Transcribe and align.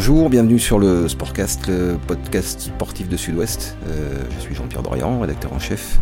Bonjour, 0.00 0.30
bienvenue 0.30 0.60
sur 0.60 0.78
le 0.78 1.08
Sportcast, 1.08 1.66
le 1.66 1.98
podcast 2.06 2.60
sportif 2.60 3.08
de 3.08 3.16
Sud-Ouest. 3.16 3.76
Euh, 3.88 4.14
je 4.36 4.40
suis 4.42 4.54
Jean-Pierre 4.54 4.84
Dorian, 4.84 5.18
rédacteur 5.18 5.52
en 5.52 5.58
chef. 5.58 5.98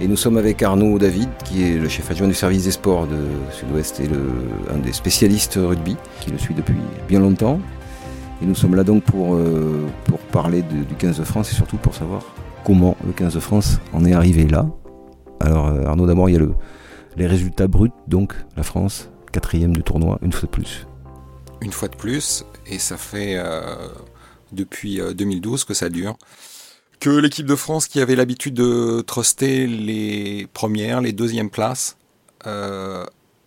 Et 0.00 0.08
nous 0.08 0.16
sommes 0.16 0.36
avec 0.36 0.60
Arnaud 0.64 0.98
David, 0.98 1.28
qui 1.44 1.62
est 1.62 1.78
le 1.78 1.88
chef 1.88 2.10
adjoint 2.10 2.26
du 2.26 2.34
service 2.34 2.64
des 2.64 2.72
sports 2.72 3.06
de 3.06 3.18
Sud-Ouest 3.52 4.00
et 4.00 4.08
un 4.68 4.78
des 4.78 4.92
spécialistes 4.92 5.60
rugby, 5.62 5.96
qui 6.22 6.32
le 6.32 6.38
suit 6.38 6.54
depuis 6.54 6.74
bien 7.06 7.20
longtemps. 7.20 7.60
Et 8.42 8.46
nous 8.46 8.56
sommes 8.56 8.74
là 8.74 8.82
donc 8.82 9.04
pour, 9.04 9.36
euh, 9.36 9.86
parler 10.32 10.62
du 10.62 10.96
15 10.98 11.20
de 11.20 11.24
France 11.24 11.52
et 11.52 11.54
surtout 11.54 11.76
pour 11.76 11.94
savoir 11.94 12.34
comment 12.64 12.96
le 13.06 13.12
15 13.12 13.34
de 13.34 13.40
France 13.40 13.78
en 13.92 14.04
est 14.04 14.12
arrivé 14.12 14.48
là. 14.48 14.66
Alors 15.38 15.68
euh, 15.68 15.86
Arnaud, 15.86 16.08
d'abord 16.08 16.28
il 16.28 16.32
y 16.32 16.36
a 16.36 16.40
le, 16.40 16.54
les 17.16 17.28
résultats 17.28 17.68
bruts, 17.68 17.92
donc 18.08 18.34
la 18.56 18.64
France, 18.64 19.12
quatrième 19.30 19.72
du 19.72 19.84
tournoi, 19.84 20.18
une 20.20 20.32
fois 20.32 20.46
de 20.46 20.50
plus. 20.50 20.88
Une 21.60 21.72
fois 21.72 21.88
de 21.88 21.96
plus, 21.96 22.44
et 22.66 22.78
ça 22.78 22.96
fait 22.96 23.36
euh, 23.36 23.88
depuis 24.52 25.00
euh, 25.00 25.14
2012 25.14 25.64
que 25.64 25.74
ça 25.74 25.88
dure, 25.88 26.16
que 27.00 27.10
l'équipe 27.10 27.46
de 27.46 27.54
France 27.54 27.86
qui 27.86 28.00
avait 28.00 28.16
l'habitude 28.16 28.54
de 28.54 29.02
truster 29.06 29.66
les 29.66 30.46
premières, 30.52 31.00
les 31.00 31.12
deuxièmes 31.12 31.50
places, 31.50 31.96
euh, 32.46 33.04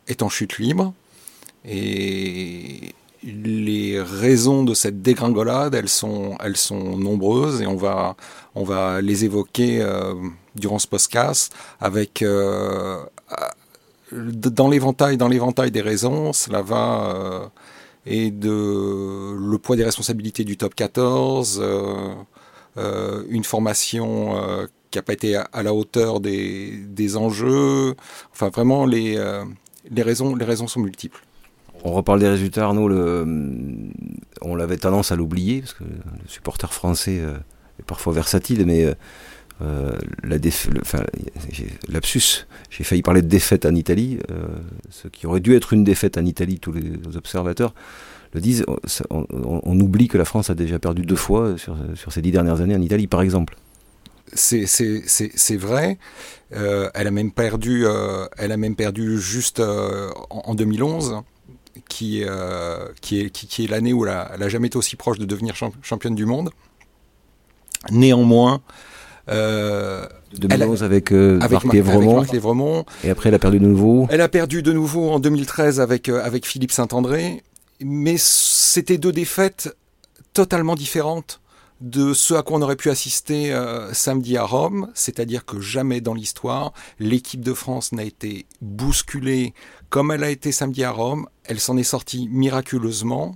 est 0.07 0.21
en 0.21 0.29
chute 0.29 0.57
libre. 0.57 0.93
Et 1.65 2.93
les 3.23 3.99
raisons 4.01 4.63
de 4.63 4.73
cette 4.73 5.01
dégringolade, 5.01 5.75
elles 5.75 5.89
sont, 5.89 6.37
elles 6.43 6.57
sont 6.57 6.97
nombreuses, 6.97 7.61
et 7.61 7.67
on 7.67 7.75
va, 7.75 8.15
on 8.55 8.63
va 8.63 9.01
les 9.01 9.25
évoquer 9.25 9.81
euh, 9.81 10.13
durant 10.55 10.79
ce 10.79 10.87
podcast 10.87 11.53
avec... 11.79 12.21
euh, 12.21 13.03
dans 14.11 14.69
l'éventail, 14.69 15.17
dans 15.17 15.27
l'éventail 15.27 15.71
des 15.71 15.81
raisons, 15.81 16.33
cela 16.33 16.61
va 16.61 17.13
euh, 17.15 17.45
et 18.07 18.31
de 18.31 19.35
le 19.37 19.57
poids 19.57 19.75
des 19.75 19.83
responsabilités 19.83 20.43
du 20.43 20.57
top 20.57 20.73
14, 20.75 21.59
euh, 21.61 22.13
euh, 22.77 23.23
une 23.29 23.43
formation 23.43 24.37
euh, 24.37 24.65
qui 24.91 24.97
n'a 24.97 25.01
pas 25.01 25.13
été 25.13 25.35
à, 25.35 25.63
la 25.63 25.73
hauteur 25.73 26.19
des, 26.21 26.77
des 26.87 27.17
enjeux. 27.17 27.95
Enfin, 28.31 28.49
vraiment, 28.49 28.85
les, 28.85 29.21
les, 29.91 30.01
raisons, 30.01 30.35
les 30.35 30.45
raisons 30.45 30.67
sont 30.67 30.79
multiples. 30.79 31.21
On 31.83 31.91
reparle 31.91 32.19
des 32.21 32.29
résultats, 32.29 32.65
Arnaud. 32.65 32.89
On 34.41 34.59
avait 34.59 34.77
tendance 34.77 35.11
à 35.11 35.15
l'oublier, 35.15 35.59
parce 35.59 35.73
que 35.73 35.83
le 35.83 36.27
supporter 36.27 36.71
français 36.71 37.21
est 37.79 37.85
parfois 37.85 38.13
versatile, 38.13 38.65
mais 38.65 38.95
euh, 39.61 39.97
la 40.23 40.37
déf- 40.37 40.69
le- 40.71 40.81
enfin, 40.81 41.03
j'ai- 41.51 41.71
lapsus, 41.89 42.45
j'ai 42.69 42.83
failli 42.83 43.01
parler 43.01 43.21
de 43.21 43.27
défaite 43.27 43.65
en 43.65 43.73
Italie. 43.73 44.19
euh, 44.31 44.45
ce 44.89 45.07
qui 45.07 45.25
aurait 45.25 45.39
dû 45.39 45.55
être 45.55 45.73
une 45.73 45.83
défaite 45.83 46.17
en 46.17 46.25
Italie, 46.25 46.59
tous 46.59 46.71
les 46.71 46.91
observateurs 47.15 47.73
le 48.33 48.41
disent. 48.41 48.65
On, 49.09 49.79
oublie 49.79 50.07
que 50.07 50.17
la 50.17 50.25
France 50.25 50.49
a 50.49 50.55
déjà 50.55 50.79
perdu 50.79 51.03
deux 51.03 51.15
fois 51.15 51.57
sur, 51.57 51.75
sur 51.95 52.11
ces 52.11 52.21
dix 52.21 52.31
dernières 52.31 52.61
années 52.61 52.75
en 52.75 52.81
Italie, 52.81 53.07
par 53.07 53.21
exemple. 53.21 53.57
C'est- 54.33 54.65
vrai. 55.57 55.97
Euh, 56.53 56.89
elle 56.93 57.07
a 57.07 57.11
même 57.11 57.31
perdu, 57.31 57.85
euh, 57.85 58.25
elle 58.37 58.51
a 58.51 58.57
même 58.57 58.75
perdu 58.75 59.19
juste 59.19 59.59
en, 59.59 60.11
en 60.29 60.55
2011, 60.55 61.21
qui, 61.89 62.23
qui 63.01 63.19
est, 63.21 63.29
qui, 63.29 63.63
est 63.63 63.67
l'année 63.67 63.93
où 63.93 64.05
elle 64.05 64.11
a, 64.11 64.31
elle 64.35 64.43
a 64.43 64.49
jamais 64.49 64.67
été 64.67 64.77
aussi 64.77 64.95
proche 64.97 65.17
de 65.19 65.25
devenir 65.25 65.55
champ- 65.55 65.73
championne 65.81 66.15
du 66.15 66.25
monde. 66.25 66.51
Néanmoins, 67.91 68.61
euh, 69.29 70.05
2011 70.37 70.83
avec, 70.83 71.11
euh, 71.11 71.39
avec, 71.41 71.51
Marc 71.51 71.65
Mar- 71.65 71.73
avec 71.75 71.85
Lévremont, 71.85 72.15
Marc 72.17 72.31
Lévremont, 72.33 72.85
et 73.03 73.09
après 73.09 73.29
elle 73.29 73.35
a 73.35 73.39
perdu 73.39 73.59
de 73.59 73.65
nouveau. 73.65 74.07
elle 74.09 74.21
a 74.21 74.29
perdu 74.29 74.61
de 74.61 74.73
nouveau 74.73 75.09
en 75.11 75.19
2013 75.19 75.79
avec, 75.79 76.09
euh, 76.09 76.23
avec 76.23 76.45
Philippe 76.45 76.71
Saint-André, 76.71 77.43
mais 77.81 78.15
c'était 78.17 78.97
deux 78.97 79.11
défaites 79.11 79.75
totalement 80.33 80.75
différentes 80.75 81.41
de 81.79 82.13
ce 82.13 82.33
à 82.33 82.41
quoi 82.41 82.57
on 82.57 82.61
aurait 82.63 82.75
pu 82.75 82.89
assister 82.89 83.53
euh, 83.53 83.93
samedi 83.93 84.35
à 84.35 84.43
Rome, 84.43 84.89
c'est-à-dire 84.95 85.45
que 85.45 85.59
jamais 85.61 86.01
dans 86.01 86.15
l'histoire, 86.15 86.73
l'équipe 86.99 87.41
de 87.41 87.53
France 87.53 87.91
n'a 87.91 88.03
été 88.03 88.47
bousculée 88.61 89.53
comme 89.89 90.11
elle 90.11 90.23
a 90.23 90.29
été 90.31 90.51
samedi 90.51 90.83
à 90.83 90.89
Rome, 90.91 91.27
elle 91.45 91.59
s'en 91.59 91.77
est 91.77 91.83
sortie 91.83 92.27
miraculeusement. 92.31 93.35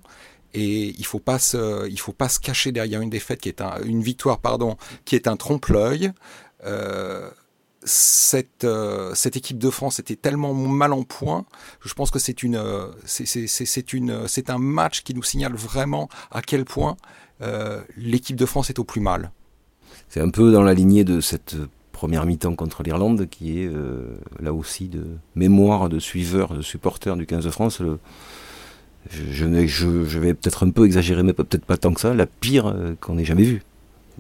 Et 0.54 0.94
il 0.98 1.06
faut 1.06 1.20
pas 1.20 1.40
se, 1.40 1.88
il 1.90 2.00
faut 2.00 2.14
pas 2.14 2.30
se 2.30 2.40
cacher 2.40 2.72
derrière 2.72 3.02
une 3.02 3.10
défaite 3.10 3.40
qui 3.42 3.50
est 3.50 3.62
un, 3.62 3.82
une 3.86 4.02
victoire 4.02 4.40
pardon, 4.40 4.78
qui 5.06 5.16
est 5.16 5.28
un 5.28 5.38
trompe-l'œil. 5.38 6.12
Euh, 6.66 7.30
cette, 7.84 8.64
euh, 8.64 9.16
cette 9.16 9.36
équipe 9.36 9.58
de 9.58 9.70
France 9.70 10.00
était 10.00 10.16
tellement 10.16 10.54
mal 10.54 10.94
en 10.94 11.04
point. 11.04 11.46
Je 11.84 11.94
pense 11.94 12.12
que 12.12 12.20
c'est 12.20 12.44
une, 12.44 12.56
euh, 12.56 12.88
c'est- 13.06 13.94
une, 13.94 14.28
c'est 14.28 14.50
un 14.52 14.60
match 14.60 15.02
qui 15.04 15.16
nous 15.16 15.24
signale 15.24 15.56
vraiment 15.56 16.08
à 16.32 16.42
quel 16.42 16.66
point 16.66 16.96
euh, 17.42 17.82
l'équipe 17.98 18.36
de 18.36 18.46
France 18.46 18.70
est 18.70 18.78
au 18.78 18.84
plus 18.84 19.02
mal. 19.02 19.32
C'est 20.10 20.20
un 20.22 20.30
peu 20.30 20.52
dans 20.52 20.62
la 20.62 20.76
lignée 20.76 21.04
de 21.04 21.22
cette 21.22 21.56
première 21.92 22.26
mi-temps 22.26 22.56
contre 22.56 22.84
l'Irlande, 22.84 23.28
qui 23.30 23.62
est 23.64 23.72
là 24.40 24.54
aussi 24.54 24.88
de 24.88 25.06
mémoire 25.36 25.90
de 25.90 26.00
suiveurs, 26.00 26.54
de 26.54 26.62
supporters 26.62 27.16
du 27.16 27.26
15 27.26 27.46
de 27.46 27.50
France. 27.52 27.82
Je, 29.10 30.20
vais 30.20 30.34
peut-être 30.34 30.66
un 30.66 30.70
peu 30.70 30.86
exagérer, 30.86 31.24
mais 31.24 31.34
peut-être 31.34 31.66
pas 31.66 31.78
tant 31.78 31.94
que 31.94 32.02
ça, 32.02 32.14
la 32.14 32.26
pire 32.26 32.68
euh, 32.68 32.96
qu'on 33.00 33.18
ait 33.18 33.26
jamais 33.26 33.44
vue. 33.44 33.64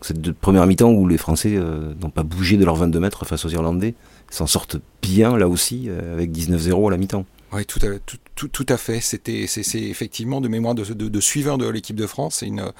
Cette 0.01 0.31
première 0.31 0.65
mi-temps 0.65 0.91
où 0.91 1.07
les 1.07 1.17
Français 1.17 1.55
euh, 1.55 1.93
n'ont 2.01 2.09
pas 2.09 2.23
bougé 2.23 2.57
de 2.57 2.65
leurs 2.65 2.75
22 2.75 2.99
mètres 2.99 3.25
face 3.25 3.45
aux 3.45 3.49
Irlandais, 3.49 3.93
s'en 4.29 4.47
sortent 4.47 4.77
bien 5.01 5.37
là 5.37 5.47
aussi, 5.47 5.85
euh, 5.87 6.13
avec 6.13 6.31
19-0 6.31 6.87
à 6.87 6.91
la 6.91 6.97
mi-temps. 6.97 7.25
Oui, 7.53 7.65
tout 7.65 7.79
à, 7.83 7.99
tout, 7.99 8.17
tout, 8.35 8.47
tout 8.47 8.65
à 8.69 8.77
fait. 8.77 9.01
C'était, 9.01 9.45
c'est, 9.45 9.79
effectivement 9.79 10.41
de 10.41 10.47
mémoire 10.47 10.73
de, 10.73 10.85
de, 10.85 11.09
de 11.09 11.57
de 11.57 11.69
l'équipe 11.69 11.97
de 11.97 12.07
France. 12.07 12.37
C'est 12.39 12.47
une, 12.47 12.71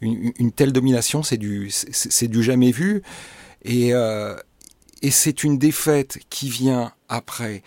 une, 0.00 0.52
telle 0.52 0.72
domination, 0.72 1.22
c'est 1.22 1.36
du, 1.36 1.68
c'est, 1.70 2.28
du 2.28 2.42
jamais 2.42 2.70
vu. 2.70 3.02
Et, 3.64 3.90
et 5.02 5.10
c'est 5.10 5.42
une 5.42 5.58
défaite 5.58 6.20
qui 6.30 6.48
vient 6.48 6.92
après 7.08 7.64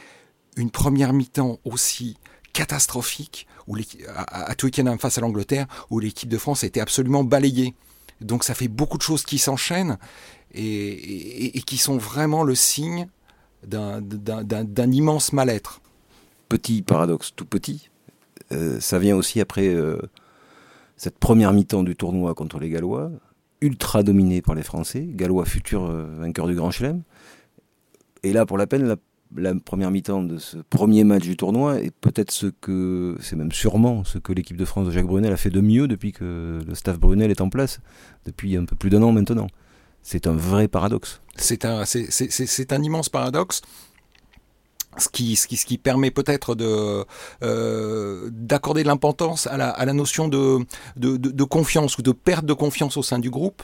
une 0.55 0.71
première 0.71 1.11
mi-temps 1.11 1.59
aussi 1.65 2.15
catastrophique 2.53 3.45
à, 4.15 4.51
à 4.51 4.55
Twickenham 4.55 4.99
face 4.99 5.17
à 5.17 5.21
l'Angleterre, 5.21 5.67
où 5.89 5.99
l'équipe 5.99 6.29
de 6.29 6.37
France 6.37 6.63
a 6.63 6.67
été 6.67 6.81
absolument 6.81 7.23
balayée. 7.23 7.73
Donc 8.21 8.43
ça 8.43 8.53
fait 8.53 8.67
beaucoup 8.67 8.97
de 8.97 9.03
choses 9.03 9.23
qui 9.23 9.37
s'enchaînent 9.37 9.97
et, 10.53 11.61
qui 11.65 11.77
sont 11.77 11.97
vraiment 11.97 12.43
le 12.43 12.55
signe 12.55 13.07
d'un 13.65 14.91
immense 14.91 15.33
mal-être. 15.33 15.81
petit 16.49 16.81
paradoxe 16.81 17.33
tout 17.35 17.45
petit, 17.45 17.89
euh, 18.51 18.79
ça 18.79 18.99
vient 18.99 19.15
aussi 19.15 19.41
après 19.41 19.67
euh, 19.67 19.97
cette 20.97 21.17
première 21.17 21.53
mi-temps 21.53 21.83
du 21.83 21.95
tournoi 21.95 22.33
contre 22.35 22.59
les 22.59 22.69
Gallois, 22.69 23.11
ultra 23.61 24.03
dominé 24.03 24.41
par 24.41 24.55
les 24.55 24.63
Français, 24.63 25.07
Gallois 25.09 25.45
futur 25.45 25.85
euh, 25.85 26.05
vainqueur 26.19 26.47
du 26.47 26.55
Grand 26.55 26.71
Chelem. 26.71 27.03
Et 28.23 28.33
là, 28.33 28.45
pour 28.45 28.57
la 28.57 28.67
peine, 28.67 28.85
la, 28.85 28.97
la 29.35 29.53
première 29.55 29.91
mi-temps 29.91 30.23
de 30.23 30.37
ce 30.37 30.57
premier 30.57 31.03
match 31.03 31.23
du 31.23 31.37
tournoi 31.37 31.81
est 31.81 31.91
peut-être 31.91 32.31
ce 32.31 32.47
que, 32.47 33.17
c'est 33.21 33.35
même 33.35 33.51
sûrement 33.51 34.03
ce 34.03 34.17
que 34.17 34.33
l'équipe 34.33 34.57
de 34.57 34.65
France 34.65 34.87
de 34.87 34.91
Jacques 34.91 35.07
Brunel 35.07 35.31
a 35.31 35.37
fait 35.37 35.49
de 35.49 35.61
mieux 35.61 35.87
depuis 35.87 36.11
que 36.11 36.59
le 36.65 36.75
staff 36.75 36.99
Brunel 36.99 37.31
est 37.31 37.41
en 37.41 37.49
place, 37.49 37.79
depuis 38.25 38.55
un 38.57 38.65
peu 38.65 38.75
plus 38.75 38.89
d'un 38.89 39.01
an 39.01 39.11
maintenant. 39.11 39.47
C'est 40.03 40.27
un 40.27 40.33
vrai 40.33 40.67
paradoxe. 40.67 41.21
C'est 41.37 41.65
un, 41.65 41.85
c'est, 41.85 42.73
un 42.73 42.83
immense 42.83 43.09
paradoxe. 43.09 43.61
Ce 44.97 45.09
qui, 45.09 45.35
ce 45.35 45.47
qui, 45.47 45.57
ce 45.57 45.65
qui 45.65 45.79
permet 45.79 46.11
peut-être 46.11 46.53
de 46.53 47.03
euh, 47.41 48.29
d'accorder 48.31 48.83
de 48.83 48.87
l'importance 48.87 49.47
à 49.47 49.57
la, 49.57 49.69
à 49.69 49.85
la 49.85 49.93
notion 49.93 50.27
de, 50.27 50.59
de, 50.97 51.43
confiance 51.45 51.97
ou 51.97 52.03
de 52.03 52.11
perte 52.11 52.45
de 52.45 52.53
confiance 52.53 52.95
au 52.97 53.01
sein 53.01 53.17
du 53.17 53.31
groupe. 53.31 53.63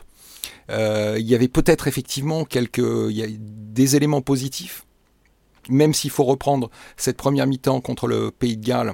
Euh, 0.72 1.18
il 1.19 1.28
y 1.28 1.35
avait 1.35 1.47
peut-être 1.47 1.88
effectivement 1.88 2.46
quelques 2.46 2.81
des 3.12 3.96
éléments 3.96 4.22
positifs, 4.22 4.85
même 5.69 5.94
s'il 5.94 6.12
faut 6.12 6.24
reprendre 6.24 6.70
cette 6.97 7.17
première 7.17 7.47
mi-temps 7.47 7.82
contre 7.82 8.08
le 8.08 8.32
Pays 8.32 8.58
de 8.58 8.66
Galles. 8.66 8.93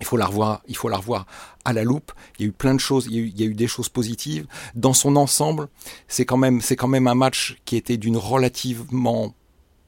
Il 0.00 0.06
faut 0.06 0.16
la 0.16 0.26
revoir, 0.26 0.62
il 0.66 0.76
faut 0.76 0.88
la 0.88 0.96
revoir 0.96 1.26
à 1.64 1.72
la 1.72 1.84
loupe. 1.84 2.12
Il 2.38 2.42
y 2.42 2.44
a 2.46 2.48
eu 2.48 2.52
plein 2.52 2.74
de 2.74 2.80
choses, 2.80 3.06
il 3.10 3.38
y 3.38 3.42
a 3.42 3.46
eu, 3.46 3.54
des 3.54 3.68
choses 3.68 3.88
positives. 3.88 4.46
Dans 4.74 4.94
son 4.94 5.16
ensemble, 5.16 5.68
c'est 6.08 6.24
quand 6.24 6.38
même, 6.38 6.60
un 7.06 7.14
match 7.14 7.58
qui 7.64 7.76
était 7.76 7.98
d'une 7.98 8.16
relativement 8.16 9.34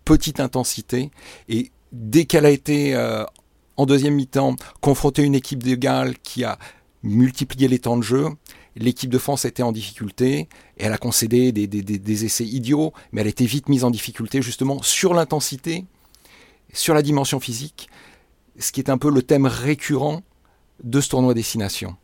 petite 0.05 0.41
intensité. 0.41 1.11
Et 1.49 1.73
dès 1.93 2.27
qu'elle 2.27 2.47
a 2.47 2.51
été 2.51 2.95
euh, 2.95 3.25
en 3.77 3.87
deuxième 3.87 4.15
mi-temps 4.15 4.57
confrontée 4.81 5.23
à 5.23 5.25
une 5.25 5.35
équipe 5.35 5.63
de 5.63 5.75
Galles 5.75 6.15
qui 6.23 6.45
a 6.45 6.59
multiplié 7.03 7.67
les 7.67 7.79
temps 7.79 7.97
de 7.97 8.03
jeu, 8.03 8.29
l'équipe 8.77 9.11
de 9.11 9.19
France 9.19 9.45
était 9.45 9.63
en 9.63 9.73
difficulté 9.73 10.49
et 10.77 10.85
elle 10.85 10.93
a 10.93 10.99
concédé 10.99 11.53
des, 11.53 11.67
des 11.67 12.25
essais 12.25 12.45
idiots, 12.45 12.93
mais 13.13 13.21
elle 13.21 13.27
a 13.27 13.31
été 13.31 13.47
vite 13.47 13.69
mise 13.69 13.85
en 13.85 13.91
difficulté 13.91 14.43
justement 14.43 14.83
sur 14.83 15.15
l'intensité, 15.15 15.87
sur 16.75 16.93
la 16.95 17.03
dimension 17.03 17.41
physique, 17.41 17.89
ce 18.59 18.73
qui 18.73 18.81
est 18.81 18.91
un 18.91 18.99
peu 18.99 19.11
le 19.11 19.23
thème 19.23 19.47
récurrent 19.47 20.23
de 20.83 21.01
ce 21.01 21.09
tournoi 21.09 21.33
destination. 21.35 21.97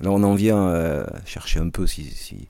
Là, 0.00 0.10
on 0.10 0.22
en 0.22 0.34
vient 0.34 0.68
à 0.68 1.24
chercher 1.24 1.60
un 1.60 1.68
peu 1.68 1.86
si, 1.86 2.48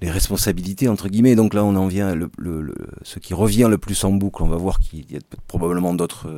les 0.00 0.10
responsabilités 0.10 0.88
entre 0.88 1.08
guillemets. 1.08 1.36
Donc 1.36 1.54
là, 1.54 1.64
on 1.64 1.74
en 1.76 1.86
vient 1.86 2.14
le, 2.14 2.30
le, 2.36 2.60
le, 2.60 2.74
ce 3.02 3.18
qui 3.18 3.34
revient 3.34 3.68
le 3.70 3.78
plus 3.78 4.04
en 4.04 4.12
boucle. 4.12 4.42
On 4.42 4.48
va 4.48 4.56
voir 4.56 4.78
qu'il 4.78 5.10
y 5.10 5.16
a 5.16 5.20
probablement 5.46 5.94
d'autres 5.94 6.28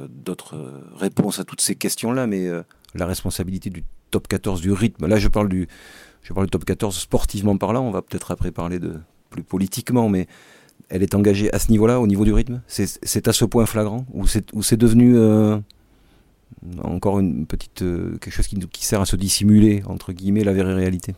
réponses 0.97 1.39
à 1.41 1.45
toutes 1.45 1.61
ces 1.61 1.75
questions-là, 1.75 2.27
mais 2.27 2.47
euh, 2.47 2.63
la 2.95 3.07
responsabilité 3.07 3.71
du 3.71 3.85
top 4.11 4.29
14 4.29 4.61
du 4.61 4.73
rythme. 4.73 5.07
Là, 5.07 5.17
je 5.19 5.29
parle 5.29 5.49
du, 5.49 5.69
je 6.23 6.33
parle 6.33 6.47
du 6.47 6.51
top 6.51 6.65
14 6.65 6.95
sportivement 6.97 7.57
parlant. 7.57 7.83
On 7.83 7.91
va 7.91 8.03
peut-être 8.03 8.31
après 8.31 8.53
parler 8.53 8.79
de 8.79 9.01
plus 9.31 9.43
politiquement, 9.43 10.09
mais 10.09 10.29
elle 10.89 11.03
est 11.03 11.15
engagée 11.15 11.53
à 11.53 11.59
ce 11.59 11.71
niveau-là, 11.71 12.01
au 12.01 12.07
niveau 12.07 12.25
du 12.25 12.33
rythme? 12.33 12.63
C'est 12.67 13.29
à 13.29 13.33
ce 13.33 13.45
point 13.45 13.67
flagrant? 13.67 14.07
Ou 14.13 14.27
c'est 14.27 14.77
devenu 14.77 15.17
euh, 15.17 15.59
encore 16.83 17.19
une 17.19 17.47
petite 17.47 17.83
euh, 17.83 18.17
quelque 18.19 18.33
chose 18.33 18.47
qui, 18.47 18.85
sert 18.85 19.01
à 19.01 19.07
se 19.07 19.17
dissimuler 19.17 19.83
entre 19.87 20.13
guillemets 20.13 20.45
la 20.45 20.53
vraie 20.53 20.75
réalité? 20.75 21.15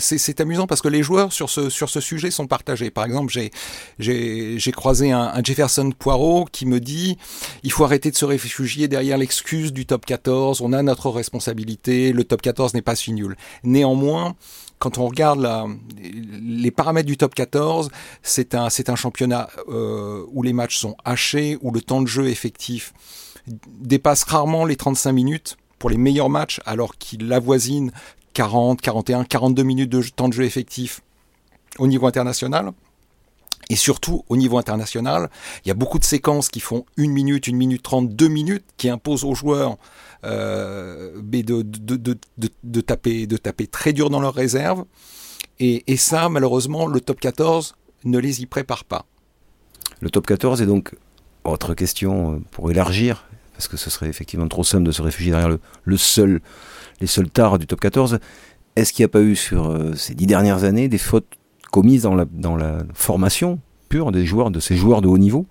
C'est 0.00 0.40
amusant 0.40 0.66
parce 0.66 0.82
que 0.82 0.88
les 0.88 1.04
joueurs 1.04 1.32
sur 1.32 1.48
ce, 1.48 1.70
sur 1.70 1.88
ce 1.88 2.00
sujet 2.00 2.32
sont 2.32 2.48
partagés. 2.48 2.90
Par 2.90 3.04
exemple, 3.04 3.32
j'ai 3.98 4.72
croisé 4.72 5.12
un, 5.12 5.20
un, 5.20 5.42
Jefferson 5.42 5.92
Poirot 5.96 6.46
qui 6.50 6.66
me 6.66 6.80
dit 6.80 7.16
il 7.62 7.70
faut 7.70 7.84
arrêter 7.84 8.10
de 8.10 8.16
se 8.16 8.24
réfugier 8.24 8.88
derrière 8.88 9.16
l'excuse 9.16 9.72
du 9.72 9.86
top 9.86 10.04
14, 10.04 10.60
on 10.62 10.72
a 10.72 10.82
notre 10.82 11.10
responsabilité, 11.10 12.12
le 12.12 12.24
top 12.24 12.42
14 12.42 12.74
n'est 12.74 12.82
pas 12.82 12.96
si 12.96 13.12
nul. 13.12 13.36
Néanmoins, 13.62 14.34
quand 14.78 14.98
on 14.98 15.06
regarde 15.06 15.40
la, 15.40 15.66
les 15.98 16.70
paramètres 16.70 17.06
du 17.06 17.16
top 17.16 17.34
14, 17.34 17.90
c'est 18.22 18.54
un, 18.54 18.66
un 18.66 18.96
championnat 18.96 19.48
euh, 19.68 20.24
où 20.32 20.42
les 20.42 20.52
matchs 20.52 20.78
sont 20.78 20.96
hachés, 21.04 21.58
où 21.62 21.70
le 21.70 21.80
temps 21.80 22.02
de 22.02 22.08
jeu 22.08 22.28
effectif 22.28 22.92
dépasse 23.66 24.24
rarement 24.24 24.64
les 24.64 24.76
35 24.76 25.12
minutes 25.12 25.56
pour 25.78 25.90
les 25.90 25.96
meilleurs 25.96 26.30
matchs, 26.30 26.60
alors 26.64 26.96
qu'il 26.96 27.32
avoisine 27.32 27.92
40, 28.32 28.80
41, 28.80 29.24
42 29.24 29.62
minutes 29.62 29.90
de 29.90 30.02
temps 30.02 30.28
de 30.28 30.32
jeu 30.32 30.44
effectif 30.44 31.00
au 31.78 31.86
niveau 31.86 32.06
international. 32.06 32.72
Et 33.70 33.76
surtout, 33.76 34.24
au 34.28 34.36
niveau 34.36 34.58
international, 34.58 35.30
il 35.64 35.68
y 35.68 35.70
a 35.70 35.74
beaucoup 35.74 35.98
de 35.98 36.04
séquences 36.04 36.48
qui 36.48 36.60
font 36.60 36.84
1 36.98 37.08
minute, 37.08 37.48
1 37.48 37.52
minute 37.52 37.82
30, 37.82 38.14
2 38.14 38.28
minutes, 38.28 38.64
qui 38.76 38.88
imposent 38.88 39.24
aux 39.24 39.34
joueurs 39.34 39.76
euh, 40.24 41.20
de, 41.22 42.80
taper, 42.80 43.26
de 43.26 43.36
taper 43.36 43.66
très 43.66 43.92
dur 43.92 44.10
dans 44.10 44.20
leurs 44.20 44.34
réserves. 44.34 44.84
Et, 45.60 45.96
ça, 45.96 46.28
malheureusement, 46.28 46.86
le 46.86 47.00
top 47.00 47.20
14 47.20 47.74
ne 48.04 48.18
les 48.18 48.42
y 48.42 48.46
prépare 48.46 48.84
pas. 48.84 49.06
Le 50.00 50.10
top 50.10 50.26
14 50.26 50.60
est 50.60 50.66
donc, 50.66 50.94
autre 51.44 51.74
question 51.74 52.34
euh, 52.34 52.38
pour 52.50 52.70
élargir, 52.70 53.26
parce 53.52 53.68
que 53.68 53.76
ce 53.76 53.88
serait 53.88 54.08
effectivement 54.08 54.48
trop 54.48 54.64
simple 54.64 54.84
de 54.84 54.92
se 54.92 55.00
réfugier 55.00 55.30
derrière 55.30 55.56
le 55.84 55.96
seul 55.96 56.40
les 57.00 57.06
seuls 57.06 57.30
tares 57.30 57.58
du 57.58 57.66
top 57.66 57.80
14. 57.80 58.18
Est-ce 58.76 58.92
qu'il 58.92 59.02
n'y 59.02 59.06
a 59.06 59.08
pas 59.08 59.20
eu 59.20 59.36
sur 59.36 59.70
euh, 59.70 59.94
ces 59.94 60.14
dix 60.14 60.26
dernières 60.26 60.64
années 60.64 60.88
des 60.88 60.98
fautes 60.98 61.26
commises 61.74 62.02
dans 62.02 62.14
la, 62.14 62.24
dans 62.30 62.54
la 62.54 62.84
formation 62.94 63.58
pure 63.88 64.12
des 64.12 64.24
joueurs, 64.24 64.52
de 64.52 64.60
ces 64.60 64.76
joueurs 64.76 65.02
de 65.02 65.08
haut 65.08 65.18
niveau. 65.18 65.44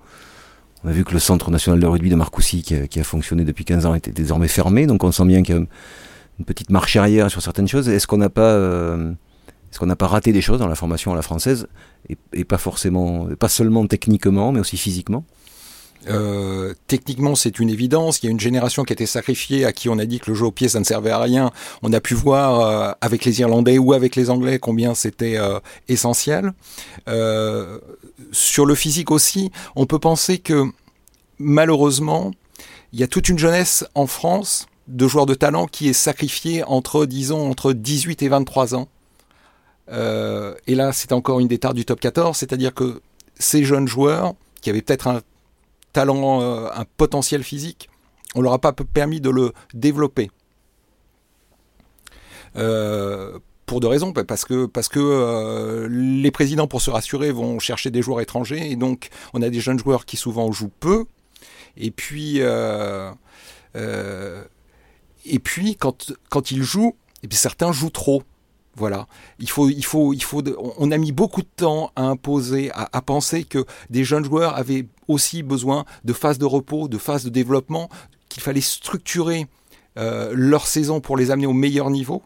On 0.86 0.88
a 0.88 0.94
vu 0.94 1.04
que 1.04 1.12
le 1.12 1.20
Centre 1.20 1.52
national 1.52 1.82
de 1.82 1.86
rugby 1.86 2.10
de 2.10 2.16
Marcoussis, 2.16 2.64
qui 2.64 3.00
a, 3.00 3.04
fonctionné 3.04 3.44
depuis 3.44 3.66
15 3.66 3.86
ans, 3.86 3.94
était 3.94 4.14
désormais 4.14 4.48
fermé, 4.48 4.88
donc 4.88 5.04
on 5.04 5.12
sent 5.12 5.26
bien 5.26 5.44
qu'il 5.44 5.56
y 5.56 5.58
a 5.58 5.62
une 6.40 6.46
petite 6.46 6.70
marche 6.70 6.96
arrière 6.96 7.30
sur 7.30 7.42
certaines 7.42 7.68
choses. 7.68 7.90
Est-ce 7.90 8.08
qu'on 8.08 8.20
n'a 8.20 8.30
pas, 8.30 8.54
euh, 8.54 9.12
est-ce 9.70 9.80
qu'on 9.80 9.86
n'a 9.86 9.98
pas 9.98 10.08
raté 10.08 10.32
des 10.32 10.40
choses 10.40 10.60
dans 10.60 10.70
la 10.70 10.76
formation 10.76 11.12
à 11.12 11.16
la 11.18 11.24
française, 11.24 11.68
et, 12.08 12.16
et 12.32 12.46
pas 12.46 12.58
forcément, 12.58 13.28
pas 13.38 13.50
seulement 13.50 13.86
techniquement, 13.86 14.54
mais 14.54 14.62
aussi 14.62 14.78
physiquement? 14.78 15.26
Euh, 16.10 16.74
techniquement, 16.88 17.36
c'est 17.36 17.60
une 17.60 17.70
évidence. 17.70 18.20
Il 18.22 18.26
y 18.26 18.30
a 18.30 18.32
une 18.32 18.40
génération 18.40 18.84
qui 18.84 18.94
a 18.94 18.96
été 18.96 19.06
sacrifiée, 19.06 19.66
à 19.66 19.72
qui 19.72 19.90
on 19.90 19.98
a 19.98 20.06
dit 20.06 20.20
que 20.20 20.32
le 20.32 20.36
jeu 20.36 20.46
au 20.46 20.52
pied, 20.52 20.68
ça 20.68 20.80
ne 20.80 20.84
servait 20.84 21.12
à 21.12 21.20
rien. 21.20 21.52
On 21.82 21.94
a 21.94 22.02
pu 22.02 22.14
voir 22.14 22.60
euh, 22.60 22.92
avec 23.02 23.26
les 23.26 23.40
Irlandais 23.40 23.78
ou 23.78 23.94
avec 23.94 24.16
les 24.16 24.30
Anglais 24.30 24.60
combien 24.60 24.96
c'était 24.96 25.38
euh, 25.38 25.60
essentiel. 25.88 26.54
sur 28.32 28.66
le 28.66 28.76
physique 28.76 29.12
aussi, 29.12 29.52
on 29.76 29.86
peut 29.86 30.00
penser 30.00 30.40
que 30.40 30.66
malheureusement, 31.40 32.32
il 32.92 33.00
y 33.00 33.04
a 33.04 33.08
toute 33.08 33.30
une 33.30 33.40
jeunesse 33.40 33.86
en 33.96 34.08
France 34.08 34.68
de 34.88 35.08
joueurs 35.08 35.26
de 35.26 35.34
talent 35.34 35.66
qui 35.66 35.90
est 35.90 35.94
sacrifiée 35.94 36.64
entre, 36.66 37.06
disons, 37.06 37.50
entre 37.50 37.74
18 37.74 38.22
et 38.22 38.28
23 38.28 38.76
ans. 38.76 38.88
et 39.90 40.76
là, 40.76 40.92
c'est 40.94 41.12
encore 41.12 41.40
une 41.40 41.48
des 41.48 41.60
du 41.74 41.86
top 41.86 42.00
14, 42.00 42.38
c'est-à-dire 42.38 42.74
que 42.74 43.02
ces 43.40 43.64
jeunes 43.64 43.88
joueurs 43.88 44.34
qui 44.62 44.70
avaient 44.70 44.82
peut-être 44.82 45.08
un 45.08 45.22
talent, 45.94 46.42
euh, 46.42 46.68
un 46.74 46.86
potentiel 46.98 47.44
physique, 47.44 47.90
on 48.36 48.42
leur 48.42 48.54
a 48.54 48.60
pas 48.60 48.74
permis 48.74 49.22
de 49.22 49.30
le 49.30 49.54
développer. 49.74 50.30
Euh, 52.56 53.40
pour 53.66 53.80
deux 53.80 53.88
raisons, 53.88 54.12
parce 54.12 54.44
que 54.46 54.66
parce 54.66 54.90
que 54.90 55.00
euh, 55.00 55.88
les 55.90 56.32
présidents, 56.32 56.68
pour 56.68 56.82
se 56.82 56.92
rassurer, 56.92 57.32
vont 57.32 57.60
chercher 57.60 57.90
des 57.92 58.02
joueurs 58.02 58.20
étrangers 58.20 58.72
et 58.72 58.76
donc 58.76 59.10
on 59.34 59.42
a 59.42 59.50
des 59.50 59.62
jeunes 59.62 59.80
joueurs 59.80 60.06
qui 60.06 60.18
souvent 60.18 60.52
jouent 60.52 60.72
peu. 60.80 61.06
Et 61.78 61.90
puis 61.90 62.42
quand 66.30 66.52
ils 66.52 66.64
jouent, 66.64 66.96
puis 67.28 67.38
certains 67.38 67.72
jouent 67.72 67.90
trop. 67.90 68.24
Voilà. 68.76 69.08
On 69.56 70.92
a 70.92 70.98
mis 70.98 71.12
beaucoup 71.12 71.42
de 71.42 71.48
temps 71.56 71.92
à 71.96 72.04
imposer, 72.04 72.72
à, 72.74 73.02
penser 73.02 73.44
que 73.44 73.66
des 73.90 74.04
jeunes 74.04 74.26
joueurs 74.26 74.56
avaient 74.56 74.88
aussi 75.08 75.44
besoin 75.44 75.86
de 76.04 76.14
phases 76.14 76.38
de 76.38 76.46
repos, 76.46 76.88
de 76.88 76.98
phases 76.98 77.24
de 77.24 77.30
développement, 77.30 77.90
qu'il 78.30 78.44
fallait 78.44 78.62
structurer 78.62 79.48
euh, 79.98 80.32
leur 80.36 80.68
saison 80.68 81.02
pour 81.02 81.18
les 81.18 81.32
amener 81.32 81.48
au 81.48 81.54
meilleur 81.54 81.90
niveau. 81.90 82.24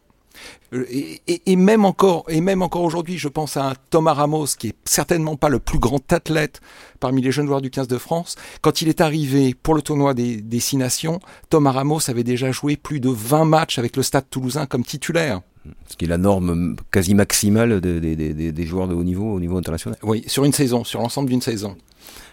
Euh, 0.73 0.85
et, 1.27 1.55
même 1.55 1.85
encore, 1.85 2.25
encore 2.61 2.83
aujourd'hui, 2.83 3.17
je 3.17 3.27
pense 3.27 3.57
à 3.57 3.69
un 3.69 3.73
Thomas 3.89 4.13
Ramos 4.13 4.47
qui 4.57 4.69
est 4.69 4.75
certainement 4.85 5.35
pas 5.35 5.49
le 5.49 5.59
plus 5.59 5.79
grand 5.79 6.11
athlète 6.11 6.61
parmi 6.99 7.21
les 7.21 7.31
jeunes 7.31 7.47
joueurs 7.47 7.61
du 7.61 7.69
15 7.69 7.87
de 7.87 7.97
France. 7.97 8.35
Quand 8.61 8.81
il 8.81 8.87
est 8.87 9.01
arrivé 9.01 9.53
pour 9.53 9.75
le 9.75 9.81
tournoi 9.81 10.13
des, 10.13 10.41
des 10.41 10.61
Nations, 10.73 11.19
Thomas 11.49 11.71
Ramos 11.71 12.09
avait 12.09 12.23
déjà 12.23 12.51
joué 12.51 12.75
plus 12.75 12.99
de 12.99 13.09
20 13.09 13.45
matchs 13.45 13.79
avec 13.79 13.95
le 13.95 14.03
Stade 14.03 14.29
Toulousain 14.29 14.65
comme 14.65 14.83
titulaire. 14.83 15.41
Ce 15.87 15.95
qui 15.95 16.05
est 16.05 16.07
la 16.07 16.17
norme 16.17 16.75
quasi 16.91 17.13
maximale 17.13 17.81
des, 17.81 18.65
joueurs 18.65 18.87
de 18.87 18.93
haut 18.93 19.03
niveau 19.03 19.33
au 19.33 19.39
niveau 19.39 19.57
international. 19.57 19.97
Oui, 20.03 20.23
sur 20.27 20.43
une 20.43 20.53
saison, 20.53 20.83
sur 20.83 21.01
l'ensemble 21.01 21.29
d'une 21.29 21.41
saison. 21.41 21.75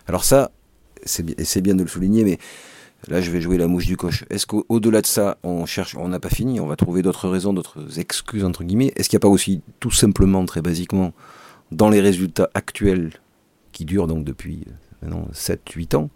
Alors 0.07 0.25
ça, 0.25 0.51
c'est 1.05 1.61
bien 1.61 1.75
de 1.75 1.83
le 1.83 1.89
souligner, 1.89 2.25
mais 2.25 2.39
là 3.09 3.21
je 3.21 3.31
vais 3.31 3.41
jouer 3.41 3.59
la 3.59 3.67
mouche 3.67 3.87
du 3.87 3.97
coche. 3.97 4.25
Est-ce 4.31 4.47
qu'au-delà 4.47 5.01
de 5.01 5.07
ça, 5.07 5.39
on 5.43 5.67
cherche, 5.67 5.97
on 5.97 6.09
n'a 6.09 6.21
pas 6.21 6.31
fini, 6.31 6.61
on 6.61 6.67
va 6.67 6.77
trouver 6.77 7.03
d'autres 7.03 7.29
raisons, 7.29 7.53
d'autres 7.53 7.99
excuses 7.99 8.45
entre 8.45 8.65
guillemets 8.65 8.93
Est-ce 8.97 9.09
qu'il 9.09 9.17
n'y 9.17 9.21
a 9.23 9.27
pas 9.27 9.29
aussi 9.29 9.63
tout 9.81 9.91
simplement, 9.91 10.45
très 10.45 10.63
basiquement, 10.63 11.13
dans 11.73 11.89
les 11.89 12.01
résultats 12.01 12.51
actuels 12.55 13.13
qui 13.73 13.85
durent 13.85 14.07
donc 14.07 14.25
depuis 14.25 14.65
euh, 14.67 14.73
maintenant 15.03 15.29
7-8 15.33 15.97
ans 15.97 16.11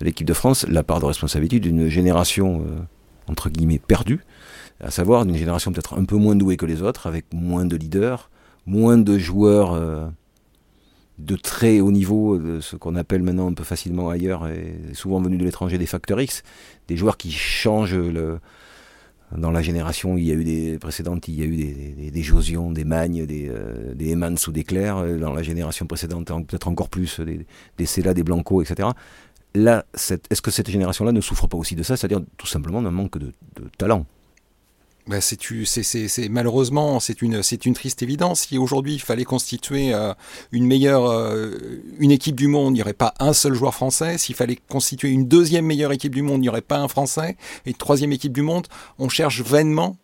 de 0.00 0.04
l'équipe 0.04 0.26
de 0.26 0.32
France, 0.32 0.66
la 0.68 0.82
part 0.82 1.00
de 1.00 1.06
responsabilité 1.06 1.60
d'une 1.60 1.88
génération 1.88 2.64
euh, 2.66 2.80
entre 3.28 3.50
guillemets 3.50 3.78
perdue 3.78 4.20
à 4.84 4.90
savoir 4.90 5.24
une 5.24 5.34
génération 5.34 5.72
peut-être 5.72 5.98
un 5.98 6.04
peu 6.04 6.16
moins 6.16 6.36
douée 6.36 6.56
que 6.56 6.66
les 6.66 6.82
autres, 6.82 7.06
avec 7.06 7.24
moins 7.32 7.64
de 7.64 7.74
leaders, 7.74 8.30
moins 8.66 8.98
de 8.98 9.16
joueurs 9.16 9.72
euh, 9.72 10.06
de 11.18 11.36
très 11.36 11.80
haut 11.80 11.90
niveau, 11.90 12.36
de 12.36 12.60
ce 12.60 12.76
qu'on 12.76 12.94
appelle 12.94 13.22
maintenant 13.22 13.48
un 13.48 13.54
peu 13.54 13.64
facilement 13.64 14.10
ailleurs, 14.10 14.46
et 14.46 14.76
souvent 14.92 15.20
venus 15.20 15.38
de 15.38 15.44
l'étranger, 15.44 15.78
des 15.78 15.86
facteurs 15.86 16.20
X, 16.20 16.42
des 16.88 16.96
joueurs 16.96 17.16
qui 17.16 17.32
changent 17.32 17.96
le... 17.96 18.38
Dans 19.34 19.50
la 19.50 19.62
génération, 19.62 20.16
il 20.16 20.24
y 20.24 20.30
a 20.30 20.34
eu 20.34 20.44
des 20.44 20.78
précédentes, 20.78 21.26
il 21.26 21.34
y 21.34 21.42
a 21.42 21.46
eu 21.46 21.56
des, 21.56 22.10
des, 22.10 22.22
Josion, 22.22 22.70
des 22.70 22.84
Magnes, 22.84 23.26
des, 23.26 23.48
euh, 23.48 23.92
des 23.94 24.10
Emans 24.10 24.36
ou 24.46 24.52
des 24.52 24.62
Claire. 24.62 25.02
Dans 25.18 25.32
la 25.32 25.42
génération 25.42 25.86
précédente, 25.86 26.28
peut-être 26.46 26.68
encore 26.68 26.88
plus, 26.88 27.18
des, 27.18 27.44
des 27.76 27.86
Cella, 27.86 28.14
des 28.14 28.22
Blanco, 28.22 28.62
etc. 28.62 28.90
Là, 29.54 29.86
est-ce 29.94 30.42
que 30.42 30.52
cette 30.52 30.70
génération-là 30.70 31.10
ne 31.10 31.20
souffre 31.20 31.48
pas 31.48 31.56
aussi 31.56 31.74
de 31.74 31.82
ça? 31.82 31.96
C'est-à-dire 31.96 32.20
tout 32.36 32.46
simplement 32.46 32.80
d'un 32.80 32.92
manque 32.92 33.18
de 33.18 33.32
talent 33.76 34.06
ben 35.06 35.20
c'est, 35.20 36.28
malheureusement 36.30 36.98
c'est 36.98 37.20
une, 37.20 37.42
c'est 37.42 37.66
une 37.66 37.74
triste 37.74 38.02
évidence. 38.02 38.40
Si 38.42 38.56
aujourd'hui 38.56 38.94
il 38.94 39.02
fallait 39.02 39.24
constituer 39.24 39.92
euh, 39.92 40.14
une 40.50 40.66
meilleure, 40.66 41.04
euh, 41.06 41.82
une 41.98 42.10
équipe 42.10 42.36
du 42.36 42.48
monde, 42.48 42.72
il 42.72 42.76
n'y 42.76 42.82
aurait 42.82 42.94
pas 42.94 43.12
un 43.20 43.34
seul 43.34 43.52
joueur 43.52 43.74
français. 43.74 44.16
S'il 44.16 44.34
fallait 44.34 44.58
constituer 44.68 45.10
une 45.10 45.28
deuxième 45.28 45.66
meilleure 45.66 45.92
équipe 45.92 46.14
du 46.14 46.22
monde, 46.22 46.38
il 46.38 46.42
n'y 46.42 46.48
aurait 46.48 46.62
pas 46.62 46.78
un 46.78 46.88
français. 46.88 47.36
Et 47.66 47.70
une 47.70 47.76
troisième 47.76 48.12
équipe 48.12 48.32
du 48.32 48.40
monde, 48.40 48.66
on 48.98 49.10
cherche 49.10 49.42
vainement 49.42 49.98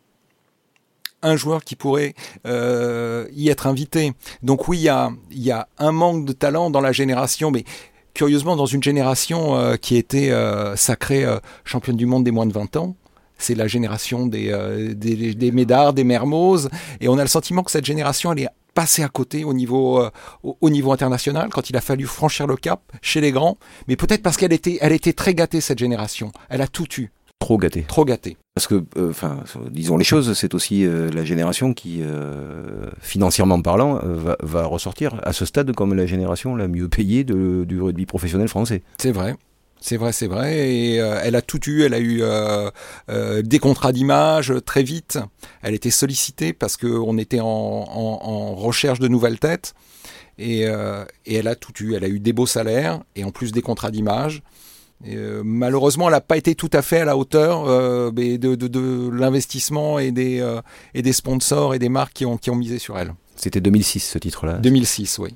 un 1.23 1.37
joueur 1.37 1.65
qui 1.65 1.77
pourrait 1.77 2.15
euh, 2.47 3.27
y 3.33 3.49
être 3.49 3.67
invité. 3.67 4.13
Donc 4.43 4.69
oui, 4.69 4.79
il 4.79 4.83
y 4.83 4.89
a, 4.91 5.11
il 5.31 5.43
y 5.43 5.51
a 5.51 5.67
un 5.79 5.93
manque 5.93 6.27
de 6.27 6.33
talent 6.33 6.69
dans 6.69 6.81
la 6.83 6.93
génération, 6.93 7.51
mais 7.51 7.65
curieusement 8.13 8.55
dans 8.55 8.67
une 8.67 8.83
génération 8.83 9.77
qui 9.81 9.97
était 9.97 10.31
sacrée 10.77 11.25
championne 11.65 11.97
du 11.97 12.07
monde 12.07 12.25
des 12.25 12.33
moins 12.33 12.47
de 12.47 12.53
20 12.53 12.77
ans 12.77 12.97
c'est 13.43 13.55
la 13.55 13.67
génération 13.67 14.27
des, 14.27 14.51
euh, 14.51 14.95
des, 14.95 15.35
des, 15.35 15.53
Médards, 15.53 15.93
des 15.93 16.05
Mermoz, 16.05 16.69
et 17.01 17.09
on 17.09 17.19
a 17.19 17.23
le 17.23 17.29
sentiment 17.29 17.63
que 17.63 17.71
cette 17.71 17.85
génération, 17.85 18.33
elle 18.33 18.41
est 18.41 18.49
passée 18.75 19.03
à 19.03 19.09
côté 19.09 19.45
au 19.45 19.53
niveau, 19.53 20.01
euh, 20.01 20.11
au, 20.43 20.71
niveau 20.71 20.93
international 20.93 21.49
quand 21.51 21.71
il 21.71 21.77
a 21.77 21.81
fallu 21.81 22.07
franchir 22.07 22.47
le 22.47 22.57
cap 22.57 22.81
chez 23.03 23.21
les 23.21 23.33
grands, 23.33 23.59
mais 23.89 23.97
peut-être 23.97 24.23
parce 24.23 24.37
qu'elle 24.37 24.53
était, 24.53 24.79
elle 24.81 24.93
était 24.93 25.13
très 25.13 25.35
gâtée 25.35 25.61
cette 25.61 25.79
génération. 25.79 26.31
Elle 26.49 26.63
a 26.63 26.69
tout 26.69 26.87
eu. 26.99 27.11
Trop 27.41 27.57
gâtée. 27.57 27.83
Trop 27.83 28.05
gâtée. 28.05 28.37
Parce 28.55 28.67
que, 28.67 28.85
euh, 28.97 29.11
enfin, 29.11 29.39
disons 29.71 29.97
les 29.97 30.05
choses, 30.05 30.35
c'est 30.35 30.55
aussi 30.55 30.85
la 30.85 31.25
génération 31.25 31.73
qui, 31.73 32.03
financièrement 33.01 33.61
parlant, 33.63 33.99
va, 34.03 34.37
va, 34.41 34.67
ressortir 34.67 35.19
à 35.23 35.33
ce 35.33 35.47
stade 35.47 35.73
comme 35.73 35.95
la 35.95 36.07
génération 36.07 36.55
la 36.55 36.69
mieux 36.69 36.89
payée 36.89 37.25
de, 37.25 37.65
du 37.65 37.81
rugby 37.81 38.07
professionnel 38.07 38.49
français. 38.49 38.83
C'est 38.99 39.13
vrai. 39.13 39.37
C'est 39.81 39.97
vrai, 39.97 40.13
c'est 40.13 40.27
vrai. 40.27 40.69
Et 40.69 41.01
euh, 41.01 41.21
elle 41.23 41.35
a 41.35 41.43
tout 41.43 41.61
eu. 41.69 41.83
Elle 41.83 41.95
a 41.95 41.99
eu 41.99 42.23
euh, 42.23 42.71
euh, 43.09 43.43
des 43.43 43.59
contrats 43.59 43.93
d'image 43.93 44.53
très 44.67 44.83
vite. 44.83 45.19
Elle 45.63 45.75
était 45.75 45.91
sollicitée 45.91 46.53
parce 46.53 46.77
qu'on 46.77 47.17
était 47.19 47.41
en, 47.41 47.47
en, 47.47 48.55
recherche 48.55 48.99
de 48.99 49.09
nouvelles 49.09 49.39
têtes. 49.39 49.75
Et, 50.39 50.63
et, 50.63 51.35
elle 51.35 51.49
a 51.49 51.55
tout 51.55 51.73
eu. 51.83 51.95
Elle 51.95 52.05
a 52.05 52.09
eu 52.09 52.21
des 52.21 52.33
beaux 52.33 52.47
salaires 52.47 53.01
et 53.17 53.25
en 53.25 53.31
plus 53.31 53.53
des 53.53 53.63
contrats 53.63 53.91
d'image. 53.91 54.43
malheureusement, 55.45 56.09
elle 56.09 56.15
n'a 56.15 56.21
pas 56.21 56.37
été 56.37 56.55
tout 56.55 56.71
à 56.73 56.83
fait 56.83 57.01
à 57.01 57.05
la 57.05 57.17
hauteur 57.17 57.65
de, 58.13 58.37
de, 58.37 58.55
de 58.55 59.11
l'investissement 59.11 59.99
et 59.99 60.13
des, 60.13 60.43
et 60.95 61.03
des 61.03 61.13
sponsors 61.13 61.75
et 61.75 61.79
des 61.79 61.91
marques 61.91 62.15
qui 62.15 62.27
ont, 62.27 62.39
qui 62.39 62.51
ont 62.51 62.57
misé 62.57 62.79
sur 62.79 62.99
elle. 62.99 63.15
C'était 63.37 63.61
2006 63.61 64.01
ce 64.01 64.19
titre-là 64.19 64.55
2006, 64.59 65.19
oui. 65.19 65.35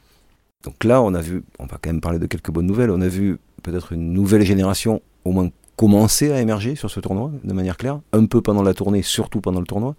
Donc 0.64 0.84
là, 0.84 1.02
on 1.02 1.14
a 1.14 1.20
vu, 1.20 1.44
on 1.58 1.66
va 1.66 1.78
quand 1.80 1.90
même 1.90 2.00
parler 2.00 2.18
de 2.18 2.26
quelques 2.26 2.50
bonnes 2.50 2.66
nouvelles, 2.66 2.90
on 2.90 3.00
a 3.00 3.08
vu 3.08 3.38
peut-être 3.62 3.92
une 3.92 4.12
nouvelle 4.12 4.42
génération 4.42 5.02
au 5.24 5.32
moins 5.32 5.50
commencer 5.76 6.32
à 6.32 6.40
émerger 6.40 6.76
sur 6.76 6.90
ce 6.90 7.00
tournoi 7.00 7.30
de 7.42 7.52
manière 7.52 7.76
claire, 7.76 8.00
un 8.12 8.26
peu 8.26 8.40
pendant 8.40 8.62
la 8.62 8.74
tournée, 8.74 9.02
surtout 9.02 9.40
pendant 9.40 9.60
le 9.60 9.66
tournoi. 9.66 9.94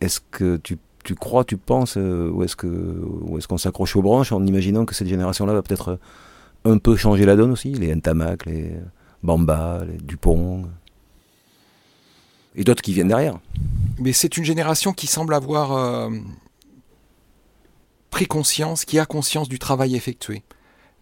Est-ce 0.00 0.20
que 0.30 0.56
tu, 0.56 0.78
crois, 1.14 1.44
tu 1.44 1.56
penses, 1.56 1.96
euh, 1.96 2.30
ou 2.30 2.42
est-ce 2.42 2.54
est 2.54 3.46
qu'on 3.46 3.58
s'accroche 3.58 3.96
aux 3.96 4.02
branches 4.02 4.32
en 4.32 4.44
imaginant 4.44 4.84
que 4.84 4.94
cette 4.94 5.08
génération-là 5.08 5.52
va 5.52 5.62
peut-être 5.62 5.98
un 6.64 6.78
peu 6.78 6.96
changer 6.96 7.24
la 7.24 7.36
donne 7.36 7.52
aussi? 7.52 7.72
Les 7.72 7.94
Ntamak, 7.94 8.44
les 8.44 8.72
Bamba, 9.22 9.84
les 9.88 9.98
Dupont 9.98 10.64
et 12.56 12.64
d'autres 12.64 12.82
qui 12.82 12.92
viennent 12.92 13.08
derrière. 13.08 13.38
Mais 13.98 14.12
c'est 14.12 14.36
une 14.36 14.44
génération 14.44 14.92
qui 14.92 15.06
semble 15.06 15.34
avoir 15.34 15.72
euh, 15.72 16.10
pris 18.16 18.26
conscience, 18.26 18.86
qui 18.86 18.98
a 18.98 19.04
conscience 19.04 19.46
du 19.46 19.58
travail 19.58 19.94
effectué 19.94 20.42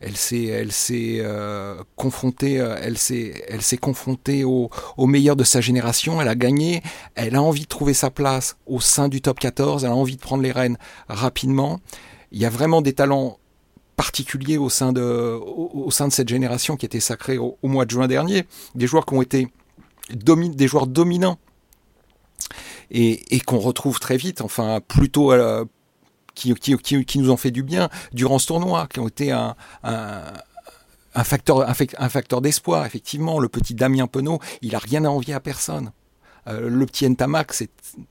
elle 0.01 0.17
s'est, 0.17 0.47
elle 0.47 0.73
s'est 0.73 1.19
euh, 1.21 1.81
confrontée, 1.95 2.61
euh, 2.61 2.77
elle 2.83 2.99
s'est, 2.99 3.45
elle 3.49 3.63
s'est 3.63 3.77
confrontée 3.77 4.43
au, 4.43 4.69
meilleur 4.99 5.37
de 5.37 5.45
sa 5.45 5.61
génération. 5.61 6.21
Elle 6.21 6.27
a 6.27 6.35
gagné. 6.35 6.83
Elle 7.15 7.37
a 7.37 7.43
envie 7.43 7.63
de 7.63 7.69
trouver 7.69 7.95
sa 7.95 8.11
place 8.11 8.57
au 8.67 8.81
sein 8.81 9.09
du 9.09 9.23
top 9.23 9.39
14. 9.39 9.85
Elle 9.85 9.93
a 9.93 9.95
envie 9.95 10.17
de 10.17 10.21
prendre 10.21 10.43
les 10.43 10.51
rênes 10.51 10.77
rapidement. 11.09 11.81
Il 12.33 12.39
y 12.39 12.45
a 12.45 12.51
vraiment 12.51 12.83
des 12.83 12.93
talents 12.93 13.39
particuliers 13.95 14.59
au 14.59 14.69
sein 14.69 14.93
de, 14.93 15.39
au, 15.41 15.91
sein 15.93 16.09
de 16.09 16.13
cette 16.13 16.29
génération 16.29 16.77
qui 16.77 16.85
était 16.85 17.01
sacrée 17.01 17.39
au, 17.39 17.57
mois 17.63 17.87
de 17.87 17.93
juin 17.93 18.09
dernier. 18.09 18.45
Des 18.75 18.89
joueurs 18.89 19.07
qui 19.07 19.15
ont 19.15 19.23
été 19.23 19.49
des 20.11 20.67
joueurs 20.67 20.89
dominants 20.89 21.39
et, 22.91 23.41
qu'on 23.47 23.61
retrouve 23.61 24.01
très 24.01 24.17
vite. 24.17 24.41
Enfin, 24.41 24.81
plutôt, 24.87 25.31
à, 25.31 25.65
qui, 26.35 27.19
nous 27.19 27.31
ont 27.31 27.37
fait 27.37 27.51
du 27.51 27.63
bien 27.63 27.89
durant 28.13 28.39
ce 28.39 28.47
tournoi, 28.47 28.87
qui 28.93 29.01
ont 29.01 29.09
été 29.09 29.33
un, 29.33 29.55
facteur, 31.25 32.41
d'espoir, 32.41 32.87
effectivement. 32.87 33.39
Le 33.39 33.49
petit 33.49 33.75
Damien 33.75 34.07
Penaud, 34.07 34.41
il 34.63 34.75
a 34.75 34.79
rien 34.79 35.05
à 35.05 35.09
envier 35.09 35.35
à 35.35 35.41
personne. 35.41 35.93
Euh, 36.47 36.69
le 36.69 36.85
petit 36.85 37.09
Ntamak, 37.09 37.55
c'est 37.55 37.71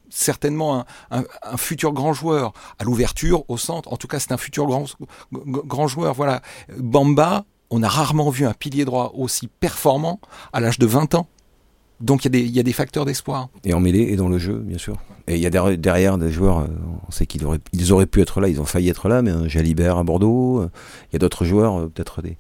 certainement 0.09 0.85
un, 1.11 1.23
un, 1.43 1.57
futur 1.57 1.93
grand 1.93 2.13
joueur. 2.13 2.53
À 2.79 2.83
l'ouverture, 2.83 3.43
au 3.47 3.57
centre, 3.57 3.93
en 3.93 3.97
tout 3.97 4.07
cas, 4.07 4.19
c'est 4.19 4.31
un 4.31 4.37
futur 4.37 4.65
grand, 4.65 4.85
grand 5.31 5.87
joueur. 5.87 6.15
Voilà. 6.15 6.41
Bamba, 6.77 7.45
on 7.69 7.83
a 7.83 7.87
rarement 7.87 8.29
vu 8.29 8.45
un 8.45 8.53
pilier 8.53 8.85
droit 8.85 9.11
aussi 9.15 9.47
performant 9.47 10.19
à 10.51 10.59
l'âge 10.59 10.79
de 10.79 10.85
20 10.85 11.15
ans. 11.15 11.27
Donc 12.01 12.25
il 12.25 12.35
y, 12.35 12.59
a 12.59 12.63
des 12.63 12.73
facteurs 12.73 13.05
d'espoir. 13.05 13.49
Et 13.63 13.73
en 13.73 13.79
mêlée 13.79 14.01
et 14.11 14.15
dans 14.15 14.27
le 14.27 14.37
jeu, 14.37 14.55
bien 14.55 14.77
sûr. 14.77 14.97
Et 15.27 15.35
il 15.35 15.41
y 15.41 15.45
a 15.45 15.49
derrière, 15.77 16.17
des 16.17 16.31
joueurs, 16.31 16.59
euh, 16.59 16.67
on 17.07 17.11
sait 17.11 17.25
qu'ils 17.25 17.45
auraient, 17.45 17.59
ils 17.71 17.93
auraient 17.93 18.05
pu 18.05 18.21
être 18.21 18.41
là, 18.41 18.49
ils 18.49 18.59
ont 18.59 18.65
failli 18.65 18.89
être 18.89 19.07
là, 19.07 19.21
mais 19.21 19.31
un 19.31 19.47
Jalibert 19.47 19.97
à 19.97 20.03
Bordeaux, 20.03 20.61
euh, 20.61 20.69
il 21.11 21.13
y 21.13 21.15
a 21.15 21.19
d'autres 21.19 21.45
joueurs, 21.45 21.79
euh, 21.79 21.91
peut-être 21.93 22.21
des. 22.21 22.37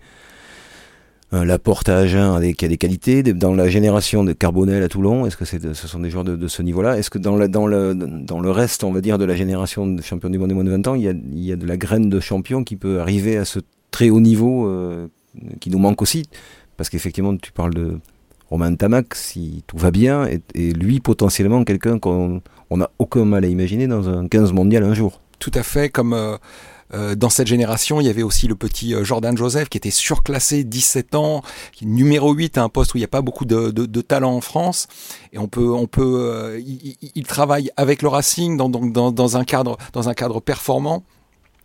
Un 1.31 1.45
Laporte 1.45 1.89
à 1.89 1.97
Agen 1.97 2.39
qui 2.53 2.63
a 2.63 2.67
des 2.67 2.77
qualités. 2.77 3.23
Dans 3.23 3.55
la 3.55 3.67
génération 3.67 4.23
de 4.23 4.33
Carbonel 4.33 4.83
à 4.83 4.87
Toulon, 4.87 5.25
est-ce 5.25 5.35
que 5.35 5.45
c'est 5.45 5.73
ce 5.73 5.87
sont 5.87 5.99
des 5.99 6.11
joueurs 6.11 6.23
de, 6.23 6.47
ce 6.47 6.61
niveau-là? 6.61 6.99
Est-ce 6.99 7.09
que 7.09 7.17
dans, 7.17 7.47
dans, 7.47 7.65
le, 7.65 7.95
dans 7.95 8.39
le 8.39 8.51
reste, 8.51 8.83
on 8.83 8.91
va 8.91 9.01
dire, 9.01 9.17
de 9.17 9.25
la 9.25 9.35
génération 9.35 9.87
de 9.87 9.99
champions 10.03 10.29
du 10.29 10.37
monde 10.37 10.49
des 10.49 10.53
moins 10.53 10.63
de 10.63 10.69
20 10.69 10.87
ans, 10.89 10.93
il 10.93 11.01
y, 11.01 11.07
a, 11.07 11.11
il 11.11 11.43
y 11.43 11.51
a 11.51 11.55
de 11.55 11.65
la 11.65 11.75
graine 11.75 12.07
de 12.07 12.19
champion 12.19 12.63
qui 12.63 12.75
peut 12.75 12.99
arriver 12.99 13.37
à 13.37 13.45
ce 13.45 13.57
très 13.89 14.11
haut 14.11 14.19
niveau 14.19 14.69
qui 15.59 15.71
nous 15.71 15.79
manque 15.79 16.03
aussi? 16.03 16.23
Parce 16.77 16.91
qu'effectivement, 16.91 17.35
tu 17.35 17.51
parles 17.51 17.73
de 17.73 17.97
Romain 18.49 18.75
Tamac, 18.75 19.15
si 19.15 19.63
tout 19.67 19.77
va 19.77 19.91
bien, 19.91 20.27
et, 20.27 20.73
lui 20.73 20.99
potentiellement 20.99 21.63
quelqu'un 21.63 21.99
qu'on 21.99 22.41
n'a 22.71 22.89
aucun 22.99 23.25
mal 23.25 23.45
à 23.45 23.47
imaginer 23.47 23.87
dans 23.87 24.09
un 24.09 24.27
15 24.27 24.53
mondial 24.53 24.83
un 24.83 24.93
jour. 24.93 25.21
Tout 25.39 25.51
à 25.55 25.63
fait, 25.63 25.89
comme 25.89 26.13
euh, 26.13 26.37
euh, 26.93 27.15
dans 27.15 27.29
cette 27.29 27.47
génération, 27.47 27.99
il 27.99 28.07
y 28.07 28.09
avait 28.09 28.23
aussi 28.23 28.47
le 28.47 28.55
petit 28.55 28.93
euh, 28.93 29.03
Jordan 29.03 29.35
Joseph 29.35 29.69
qui 29.69 29.77
était 29.77 29.91
surclassé, 29.91 30.63
17 30.63 31.15
ans, 31.15 31.41
numéro 31.81 32.33
8 32.33 32.57
à 32.57 32.63
un 32.63 32.69
poste 32.69 32.93
où 32.93 32.97
il 32.97 33.01
n'y 33.01 33.05
a 33.05 33.09
pas 33.09 33.21
beaucoup 33.21 33.45
de, 33.45 33.71
de, 33.71 33.85
de, 33.85 34.01
talent 34.01 34.33
en 34.33 34.41
France. 34.41 34.87
Et 35.33 35.39
on 35.39 35.47
peut, 35.47 35.71
on 35.71 35.87
peut, 35.87 36.61
il, 37.15 37.23
travaille 37.25 37.71
avec 37.75 38.01
le 38.01 38.07
Racing 38.07 38.55
dans, 38.55 38.69
dans, 38.69 39.11
dans, 39.11 39.37
un 39.37 39.43
cadre, 39.43 39.77
dans 39.91 40.09
un 40.09 40.13
cadre 40.13 40.39
performant 40.39 41.03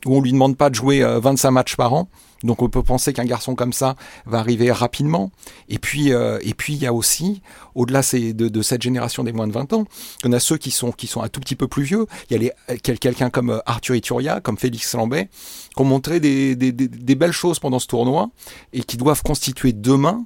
où 0.06 0.16
on 0.16 0.20
lui 0.20 0.32
demande 0.32 0.56
pas 0.56 0.70
de 0.70 0.74
jouer 0.74 1.02
25 1.02 1.50
matchs 1.50 1.76
par 1.76 1.92
an. 1.92 2.08
Donc 2.44 2.62
on 2.62 2.68
peut 2.68 2.82
penser 2.82 3.12
qu'un 3.12 3.24
garçon 3.24 3.54
comme 3.54 3.72
ça 3.72 3.96
va 4.26 4.38
arriver 4.38 4.70
rapidement. 4.70 5.30
Et 5.68 5.78
puis 5.78 6.12
euh, 6.12 6.38
et 6.42 6.54
puis 6.54 6.74
il 6.74 6.82
y 6.82 6.86
a 6.86 6.92
aussi 6.92 7.42
au-delà 7.74 8.02
de, 8.02 8.62
cette 8.62 8.82
génération 8.82 9.24
des 9.24 9.32
moins 9.32 9.46
de 9.46 9.52
20 9.52 9.72
ans, 9.72 9.84
en 10.24 10.32
a 10.32 10.40
ceux 10.40 10.56
qui 10.56 10.70
sont 10.70 10.92
qui 10.92 11.06
sont 11.06 11.22
un 11.22 11.28
tout 11.28 11.40
petit 11.40 11.56
peu 11.56 11.68
plus 11.68 11.82
vieux. 11.82 12.06
Il 12.30 12.42
y 12.42 12.50
a 12.50 12.76
quelqu'un 12.76 13.30
comme 13.30 13.50
euh, 13.50 13.58
Arthur 13.66 13.96
Ituria, 13.96 14.40
comme 14.40 14.58
Félix 14.58 14.94
Lambet, 14.94 15.28
qui 15.74 15.82
ont 15.82 15.84
montré 15.84 16.20
des, 16.20 16.54
des, 16.54 16.72
des 16.72 17.14
belles 17.14 17.32
choses 17.32 17.58
pendant 17.58 17.78
ce 17.78 17.86
tournoi 17.86 18.30
et 18.72 18.82
qui 18.82 18.96
doivent 18.96 19.22
constituer 19.22 19.72
demain 19.72 20.24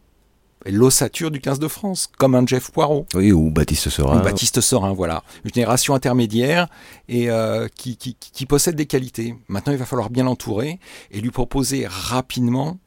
l'ossature 0.67 1.31
du 1.31 1.41
15 1.41 1.59
de 1.59 1.69
France, 1.69 2.11
comme 2.19 2.35
un 2.35 2.47
Jeff 2.47 2.71
Poirot. 2.71 3.07
Oui, 3.15 3.33
ou 3.33 3.51
Baptiste 3.51 3.89
Sorin. 3.89 4.21
Ou 4.21 4.23
Baptiste 4.23 4.61
Sorin, 4.61 4.93
voilà. 4.93 5.23
Une 5.45 5.53
génération 5.53 5.95
intermédiaire 5.95 6.69
et 7.09 7.31
euh, 7.31 7.69
qui, 7.75 7.97
qui, 7.97 8.15
qui, 8.15 8.47
possède 8.47 8.77
des 8.77 8.87
qualités. 8.87 9.35
Maintenant, 9.49 9.73
il 9.73 9.79
va 9.79 9.87
falloir 9.87 10.11
bien 10.11 10.25
l'entourer 10.25 10.79
et 11.11 11.21
lui 11.21 11.31
proposer 11.31 11.87
rapidement 11.89 12.79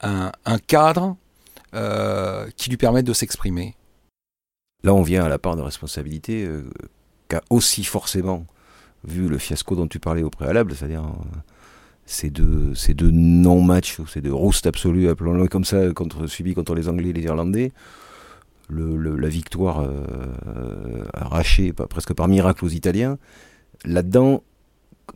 un, 0.00 0.32
un 0.44 0.58
cadre 0.58 1.16
euh, 1.74 2.48
qui 2.56 2.70
lui 2.70 2.76
permette 2.76 3.06
de 3.06 3.12
s'exprimer. 3.12 3.74
Là, 4.84 4.94
on 4.94 5.02
vient 5.02 5.24
à 5.24 5.28
la 5.28 5.38
part 5.38 5.56
de 5.56 5.62
responsabilité 5.62 6.44
euh, 6.44 6.70
qu'a 7.28 7.42
aussi 7.50 7.84
forcément 7.84 8.46
vu 9.04 9.28
le 9.28 9.38
fiasco 9.38 9.74
dont 9.74 9.86
tu 9.86 9.98
parlais 9.98 10.22
au 10.22 10.30
préalable, 10.30 10.74
c'est-à-dire 10.74 11.04
ces 12.08 12.30
deux, 12.30 13.10
non-matchs, 13.10 13.98
ces 14.08 14.20
deux 14.20 14.32
roustes 14.32 14.66
absolus, 14.66 15.08
appelons-le 15.08 15.46
comme 15.46 15.64
ça, 15.64 15.92
contre, 15.92 16.26
subis 16.26 16.54
contre 16.54 16.74
les 16.74 16.88
Anglais 16.88 17.10
et 17.10 17.12
les 17.12 17.22
Irlandais, 17.22 17.72
la 18.70 19.28
victoire 19.28 19.80
euh, 19.80 21.04
arrachée 21.12 21.72
presque 21.72 22.14
par 22.14 22.26
miracle 22.28 22.64
aux 22.64 22.70
Italiens, 22.70 23.18
là-dedans, 23.84 24.42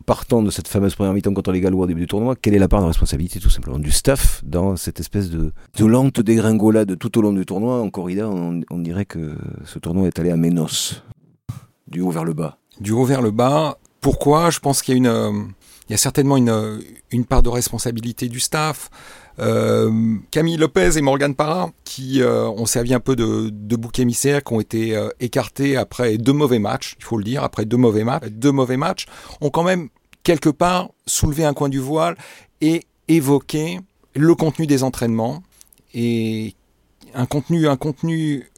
partant 0.05 0.41
de 0.41 0.51
cette 0.51 0.67
fameuse 0.67 0.95
première 0.95 1.13
mi-temps 1.13 1.33
contre 1.33 1.51
les 1.51 1.61
Gallois 1.61 1.85
au 1.85 1.87
début 1.87 2.01
du 2.01 2.07
tournoi, 2.07 2.35
quelle 2.35 2.53
est 2.53 2.59
la 2.59 2.67
part 2.67 2.81
de 2.81 2.87
responsabilité 2.87 3.39
tout 3.39 3.49
simplement 3.49 3.79
du 3.79 3.91
staff 3.91 4.43
dans 4.45 4.75
cette 4.75 4.99
espèce 4.99 5.29
de, 5.29 5.51
lente 5.79 6.19
dégringolade 6.21 6.97
tout 6.97 7.17
au 7.17 7.21
long 7.21 7.33
du 7.33 7.45
tournoi? 7.45 7.81
En 7.81 7.89
corrida, 7.89 8.29
on, 8.29 8.61
on 8.69 8.79
dirait 8.79 9.05
que 9.05 9.35
ce 9.65 9.79
tournoi 9.79 10.07
est 10.07 10.19
allé 10.19 10.29
à 10.29 10.37
Ménos, 10.37 11.03
du 11.87 12.01
haut 12.01 12.11
vers 12.11 12.23
le 12.23 12.33
bas. 12.33 12.57
Du 12.79 12.91
haut 12.91 13.05
vers 13.05 13.21
le 13.21 13.31
bas. 13.31 13.77
Pourquoi? 14.01 14.49
Je 14.49 14.59
pense 14.59 14.81
qu'il 14.81 14.93
y 14.93 14.95
a 14.95 14.97
une 14.97 15.07
euh, 15.07 15.31
il 15.87 15.91
y 15.91 15.95
a 15.95 15.97
certainement 15.97 16.37
une, 16.37 16.81
une 17.11 17.25
part 17.25 17.43
de 17.43 17.49
responsabilité 17.49 18.29
du 18.29 18.39
staff. 18.39 18.89
Euh, 19.39 20.17
Camille 20.31 20.57
Lopez 20.57 20.97
et 20.97 21.01
Morgan 21.01 21.35
Parra, 21.35 21.71
qui 21.83 22.21
euh, 22.21 22.47
ont 22.47 22.65
servi 22.65 22.93
un 22.93 22.99
peu 22.99 23.15
de, 23.15 23.49
de 23.51 23.75
bouc 23.75 23.99
émissaire, 23.99 24.43
qui 24.43 24.53
ont 24.53 24.61
été 24.61 24.95
euh, 24.95 25.09
écartés 25.19 25.75
après 25.75 26.17
deux 26.17 26.33
mauvais 26.33 26.59
matchs, 26.59 26.95
il 26.99 27.03
faut 27.03 27.17
le 27.17 27.23
dire, 27.23 27.43
après 27.43 27.65
deux 27.65 27.77
mauvais 27.77 28.03
matchs, 28.03 28.27
deux 28.29 28.51
mauvais 28.51 28.77
matchs, 28.77 29.07
ont 29.41 29.49
quand 29.49 29.63
même 29.63 29.89
quelque 30.23 30.49
part 30.49 30.89
soulevé 31.05 31.43
un 31.43 31.53
coin 31.53 31.69
du 31.69 31.79
voile 31.79 32.15
et 32.61 32.83
évoqué 33.07 33.79
le 34.15 34.35
contenu 34.35 34.67
des 34.67 34.83
entraînements 34.83 35.43
et 35.93 36.55
un 37.13 37.25
contenu, 37.25 37.67
un 37.67 37.75
contenu 37.75 38.49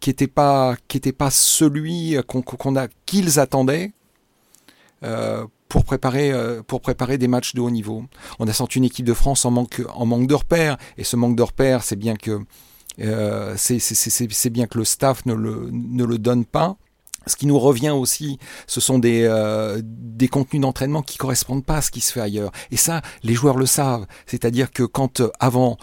qui 0.00 0.10
n'était 0.10 0.26
pas, 0.26 0.76
pas 1.16 1.30
celui 1.30 2.16
qu'on 2.26 2.76
a, 2.76 2.88
qu'ils 3.06 3.40
attendaient. 3.40 3.92
Pour 5.74 5.84
préparer, 5.84 6.30
euh, 6.30 6.62
pour 6.62 6.80
préparer 6.80 7.18
des 7.18 7.26
matchs 7.26 7.52
de 7.56 7.60
haut 7.60 7.68
niveau. 7.68 8.04
On 8.38 8.46
a 8.46 8.52
senti 8.52 8.78
une 8.78 8.84
équipe 8.84 9.04
de 9.04 9.12
France 9.12 9.44
en 9.44 9.50
manque, 9.50 9.82
en 9.96 10.06
manque 10.06 10.28
de 10.28 10.34
repères, 10.34 10.76
et 10.98 11.02
ce 11.02 11.16
manque 11.16 11.34
de 11.34 11.42
repères, 11.42 11.82
c'est 11.82 11.96
bien 11.96 12.14
que 12.14 12.38
euh, 13.00 13.56
bien 14.52 14.66
que 14.68 14.78
le 14.78 14.84
staff 14.84 15.26
ne 15.26 15.34
le, 15.34 15.70
ne 15.72 16.04
le 16.04 16.18
donne 16.18 16.44
pas. 16.44 16.76
Ce 17.26 17.34
qui 17.34 17.46
nous 17.46 17.58
revient 17.58 17.90
aussi, 17.90 18.38
ce 18.68 18.80
sont 18.80 19.00
des, 19.00 19.24
euh, 19.24 19.80
des 19.82 20.28
contenus 20.28 20.62
d'entraînement 20.62 21.02
qui 21.02 21.18
correspondent 21.18 21.64
pas 21.64 21.78
à 21.78 21.82
ce 21.82 21.90
qui 21.90 22.00
se 22.00 22.12
fait 22.12 22.20
ailleurs. 22.20 22.52
Et 22.70 22.76
ça, 22.76 23.02
les 23.24 23.34
joueurs 23.34 23.56
le 23.56 23.66
savent. 23.66 24.06
C'est-à-dire 24.26 24.70
que 24.70 24.84
quand 24.84 25.22
avant 25.40 25.76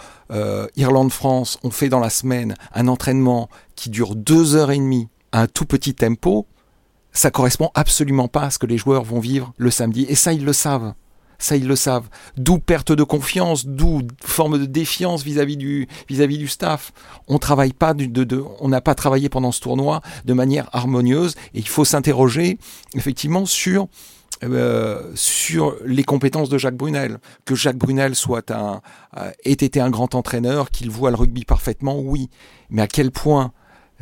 Irlande-France, 0.77 1.59
on 1.63 1.69
fait 1.69 1.89
dans 1.89 1.99
la 1.99 2.09
semaine 2.09 2.55
un 2.73 2.87
entraînement 2.87 3.49
qui 3.75 3.89
dure 3.89 4.15
deux 4.15 4.55
heures 4.55 4.71
et 4.71 4.77
demie 4.77 5.09
à 5.33 5.41
un 5.41 5.47
tout 5.47 5.65
petit 5.65 5.95
tempo, 5.95 6.47
ça 7.11 7.31
correspond 7.31 7.69
absolument 7.73 8.27
pas 8.27 8.43
à 8.43 8.49
ce 8.49 8.59
que 8.59 8.65
les 8.65 8.77
joueurs 8.77 9.03
vont 9.03 9.19
vivre 9.19 9.53
le 9.57 9.71
samedi. 9.71 10.05
Et 10.09 10.15
ça, 10.15 10.33
ils 10.33 10.45
le 10.45 10.53
savent. 10.53 10.93
Ça, 11.39 11.55
ils 11.55 11.67
le 11.67 11.75
savent. 11.75 12.07
D'où 12.37 12.59
perte 12.59 12.91
de 12.91 13.03
confiance, 13.03 13.65
d'où 13.65 14.03
forme 14.23 14.59
de 14.59 14.65
défiance 14.65 15.23
vis-à-vis 15.23 15.57
du, 15.57 15.87
du 16.07 16.47
staff. 16.47 16.93
On 17.27 17.39
travaille 17.39 17.73
pas 17.73 17.95
de, 17.95 18.05
de, 18.05 18.43
on 18.59 18.69
n'a 18.69 18.79
pas 18.79 18.93
travaillé 18.93 19.27
pendant 19.27 19.51
ce 19.51 19.59
tournoi 19.59 20.01
de 20.25 20.33
manière 20.33 20.69
harmonieuse 20.71 21.33
et 21.55 21.59
il 21.59 21.67
faut 21.67 21.83
s'interroger 21.83 22.59
effectivement 22.93 23.45
sur 23.47 23.87
euh, 24.43 25.11
sur 25.13 25.75
les 25.85 26.03
compétences 26.03 26.49
de 26.49 26.57
Jacques 26.57 26.77
Brunel. 26.77 27.19
Que 27.45 27.53
Jacques 27.53 27.77
Brunel 27.77 28.15
soit 28.15 28.49
un, 28.49 28.81
euh, 29.17 29.31
ait 29.43 29.51
été 29.51 29.79
un 29.79 29.91
grand 29.91 30.15
entraîneur, 30.15 30.71
qu'il 30.71 30.89
voit 30.89 31.11
le 31.11 31.15
rugby 31.15 31.45
parfaitement, 31.45 31.99
oui. 31.99 32.29
Mais 32.71 32.81
à 32.81 32.87
quel 32.87 33.11
point 33.11 33.51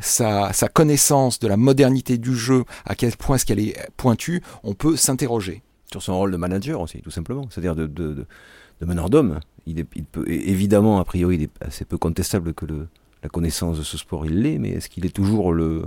sa, 0.01 0.53
sa 0.53 0.68
connaissance 0.68 1.39
de 1.39 1.48
la 1.48 1.58
modernité 1.58 2.18
du 2.18 2.36
jeu, 2.36 2.63
à 2.86 2.96
quel 2.96 3.15
point 3.15 3.36
est-ce 3.36 3.46
qu'elle 3.46 3.60
est 3.60 3.75
pointue, 3.98 4.41
on 4.63 4.74
peut 4.74 4.96
s'interroger. 4.96 5.62
Sur 5.91 6.01
son 6.01 6.18
rôle 6.18 6.32
de 6.32 6.38
manager 6.38 6.82
aussi, 6.82 7.01
tout 7.01 7.12
simplement. 7.12 7.48
C'est-à-dire 7.50 7.75
de, 7.75 7.88
de, 7.88 8.25
de, 8.82 8.86
meneur 8.86 9.10
d'homme. 9.10 9.39
Il, 9.65 9.86
il 9.96 10.03
peut, 10.03 10.29
évidemment, 10.29 11.00
a 11.00 11.03
priori, 11.03 11.36
il 11.36 11.44
est 11.44 11.63
assez 11.63 11.86
peu 11.86 11.98
contestable 11.98 12.53
que 12.53 12.65
le, 12.65 12.88
la 13.24 13.29
connaissance 13.29 13.77
de 13.77 13.84
ce 13.84 13.98
sport, 13.98 14.25
il 14.25 14.41
l'est, 14.41 14.58
mais 14.58 14.70
est-ce 14.70 14.89
qu'il 14.89 15.06
est 15.06 15.15
toujours 15.15 15.51
le, 15.51 15.84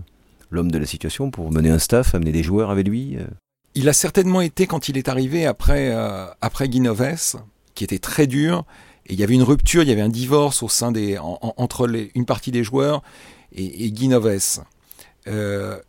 l'homme 0.50 0.71
de 0.71 0.78
la 0.78 0.87
situation 0.87 1.31
pour 1.31 1.50
mener 1.50 1.71
un 1.71 1.78
staff, 1.78 2.14
amener 2.14 2.33
des 2.33 2.42
joueurs 2.42 2.71
avec 2.71 2.87
lui 2.87 3.16
euh? 3.16 3.26
Il 3.75 3.88
a 3.88 3.95
certainement 3.95 4.42
été 4.42 4.66
quand 4.66 4.90
il 4.90 4.99
est 4.99 5.09
arrivé 5.09 5.47
après 5.47 5.92
euh, 5.95 6.26
après 6.42 6.69
Guinoves, 6.69 7.37
qui 7.75 7.85
était 7.85 7.99
très 7.99 8.26
dur. 8.26 8.64
Et 9.07 9.14
il 9.14 9.19
y 9.19 9.25
avait 9.25 9.35
une 9.35 9.42
rupture, 9.42 9.83
il 9.83 9.88
y 9.88 9.92
avait 9.92 10.02
un 10.02 10.11
divorce 10.11 10.62
au 10.62 10.69
sein 10.69 10.92
des 10.92 11.19
entre 11.19 11.87
les, 11.87 12.11
une 12.14 12.26
partie 12.26 12.50
des 12.50 12.62
joueurs 12.62 13.02
et, 13.54 13.85
et 13.85 13.92
Guinoves. 13.92 14.64
Euh, 15.28 15.80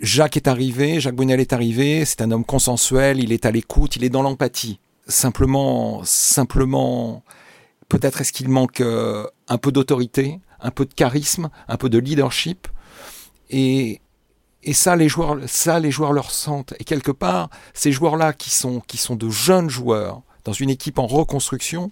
Jacques 0.00 0.36
est 0.36 0.48
arrivé, 0.48 1.00
Jacques 1.00 1.16
Brunel 1.16 1.40
est 1.40 1.52
arrivé. 1.52 2.04
C'est 2.04 2.20
un 2.20 2.30
homme 2.30 2.44
consensuel, 2.44 3.20
il 3.20 3.32
est 3.32 3.46
à 3.46 3.50
l'écoute, 3.50 3.96
il 3.96 4.04
est 4.04 4.10
dans 4.10 4.22
l'empathie. 4.22 4.78
Simplement, 5.06 6.02
simplement, 6.04 7.24
peut-être 7.88 8.20
est-ce 8.20 8.32
qu'il 8.32 8.48
manque 8.48 8.80
euh, 8.80 9.26
un 9.48 9.58
peu 9.58 9.72
d'autorité, 9.72 10.40
un 10.60 10.70
peu 10.70 10.84
de 10.84 10.94
charisme, 10.94 11.50
un 11.66 11.76
peu 11.76 11.88
de 11.88 11.98
leadership. 11.98 12.68
Et, 13.50 14.00
et 14.62 14.74
ça, 14.74 14.96
les 14.96 15.08
joueurs, 15.08 15.38
ça, 15.46 15.80
les 15.80 15.90
joueurs 15.90 16.12
le 16.12 16.20
ressentent. 16.20 16.74
Et 16.78 16.84
quelque 16.84 17.10
part, 17.10 17.48
ces 17.74 17.90
joueurs-là 17.90 18.32
qui 18.32 18.50
sont, 18.50 18.80
qui 18.80 18.98
sont 18.98 19.16
de 19.16 19.30
jeunes 19.30 19.70
joueurs 19.70 20.22
dans 20.44 20.52
une 20.52 20.70
équipe 20.70 20.98
en 20.98 21.06
reconstruction, 21.06 21.90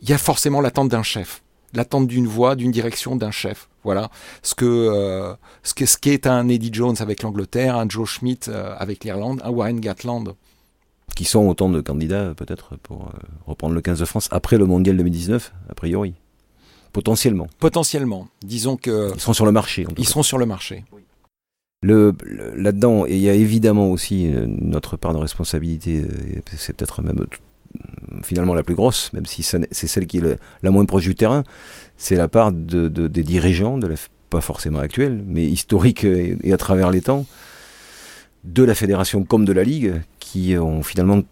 il 0.00 0.10
y 0.10 0.12
a 0.12 0.18
forcément 0.18 0.60
l'attente 0.60 0.88
d'un 0.88 1.04
chef, 1.04 1.41
l'attente 1.72 2.06
d'une 2.06 2.26
voix, 2.26 2.54
d'une 2.54 2.70
direction 2.70 3.16
d'un 3.16 3.30
chef. 3.30 3.68
Voilà 3.84 4.10
ce 4.42 4.54
que 4.54 4.64
euh, 4.64 5.34
ce 5.62 5.86
ce 5.86 5.98
qu'est 5.98 6.26
un 6.26 6.48
Eddie 6.48 6.70
Jones 6.72 6.96
avec 7.00 7.22
l'Angleterre, 7.22 7.76
un 7.76 7.88
Joe 7.88 8.08
Schmidt 8.08 8.48
euh, 8.48 8.74
avec 8.78 9.04
l'Irlande, 9.04 9.40
un 9.44 9.50
Warren 9.50 9.80
Gatland. 9.80 10.34
Qui 11.16 11.24
sont 11.24 11.46
autant 11.46 11.68
de 11.68 11.80
candidats 11.80 12.32
peut-être 12.34 12.76
pour 12.82 13.08
euh, 13.08 13.18
reprendre 13.46 13.74
le 13.74 13.80
15 13.80 13.98
de 13.98 14.04
France 14.04 14.28
après 14.30 14.56
le 14.56 14.66
Mondial 14.66 14.96
2019, 14.96 15.52
a 15.68 15.74
priori. 15.74 16.14
Potentiellement. 16.92 17.48
Potentiellement. 17.58 18.28
Disons 18.42 18.76
que. 18.76 19.12
Ils 19.14 19.20
sont 19.20 19.32
sur 19.32 19.46
le 19.46 19.52
marché. 19.52 19.86
ils 19.98 20.06
sont 20.06 20.22
sur 20.22 20.38
le 20.38 20.46
marché. 20.46 20.84
Le, 21.84 22.14
là-dedans, 22.54 23.06
il 23.06 23.18
y 23.18 23.28
a 23.28 23.34
évidemment 23.34 23.90
aussi 23.90 24.30
notre 24.46 24.96
part 24.96 25.12
de 25.14 25.18
responsabilité, 25.18 26.04
c'est 26.56 26.76
peut-être 26.76 27.02
même 27.02 27.26
finalement 28.22 28.54
la 28.54 28.62
plus 28.62 28.74
grosse, 28.74 29.12
même 29.12 29.26
si 29.26 29.42
c'est 29.42 29.86
celle 29.86 30.06
qui 30.06 30.18
est 30.18 30.38
la 30.62 30.70
moins 30.70 30.84
proche 30.84 31.04
du 31.04 31.14
terrain, 31.14 31.44
c'est 31.96 32.16
la 32.16 32.28
part 32.28 32.52
de, 32.52 32.88
des 32.88 33.22
dirigeants, 33.22 33.78
pas 34.30 34.40
forcément 34.40 34.78
actuelle, 34.78 35.22
mais 35.26 35.44
historique 35.44 36.04
et, 36.04 36.52
à 36.52 36.56
travers 36.56 36.90
les 36.90 37.00
temps, 37.00 37.26
de 38.44 38.62
la 38.64 38.74
fédération 38.74 39.24
comme 39.24 39.44
de 39.44 39.52
la 39.52 39.64
ligue, 39.64 39.94
qui 40.18 40.56
ont 40.56 40.82
finalement 40.82 41.22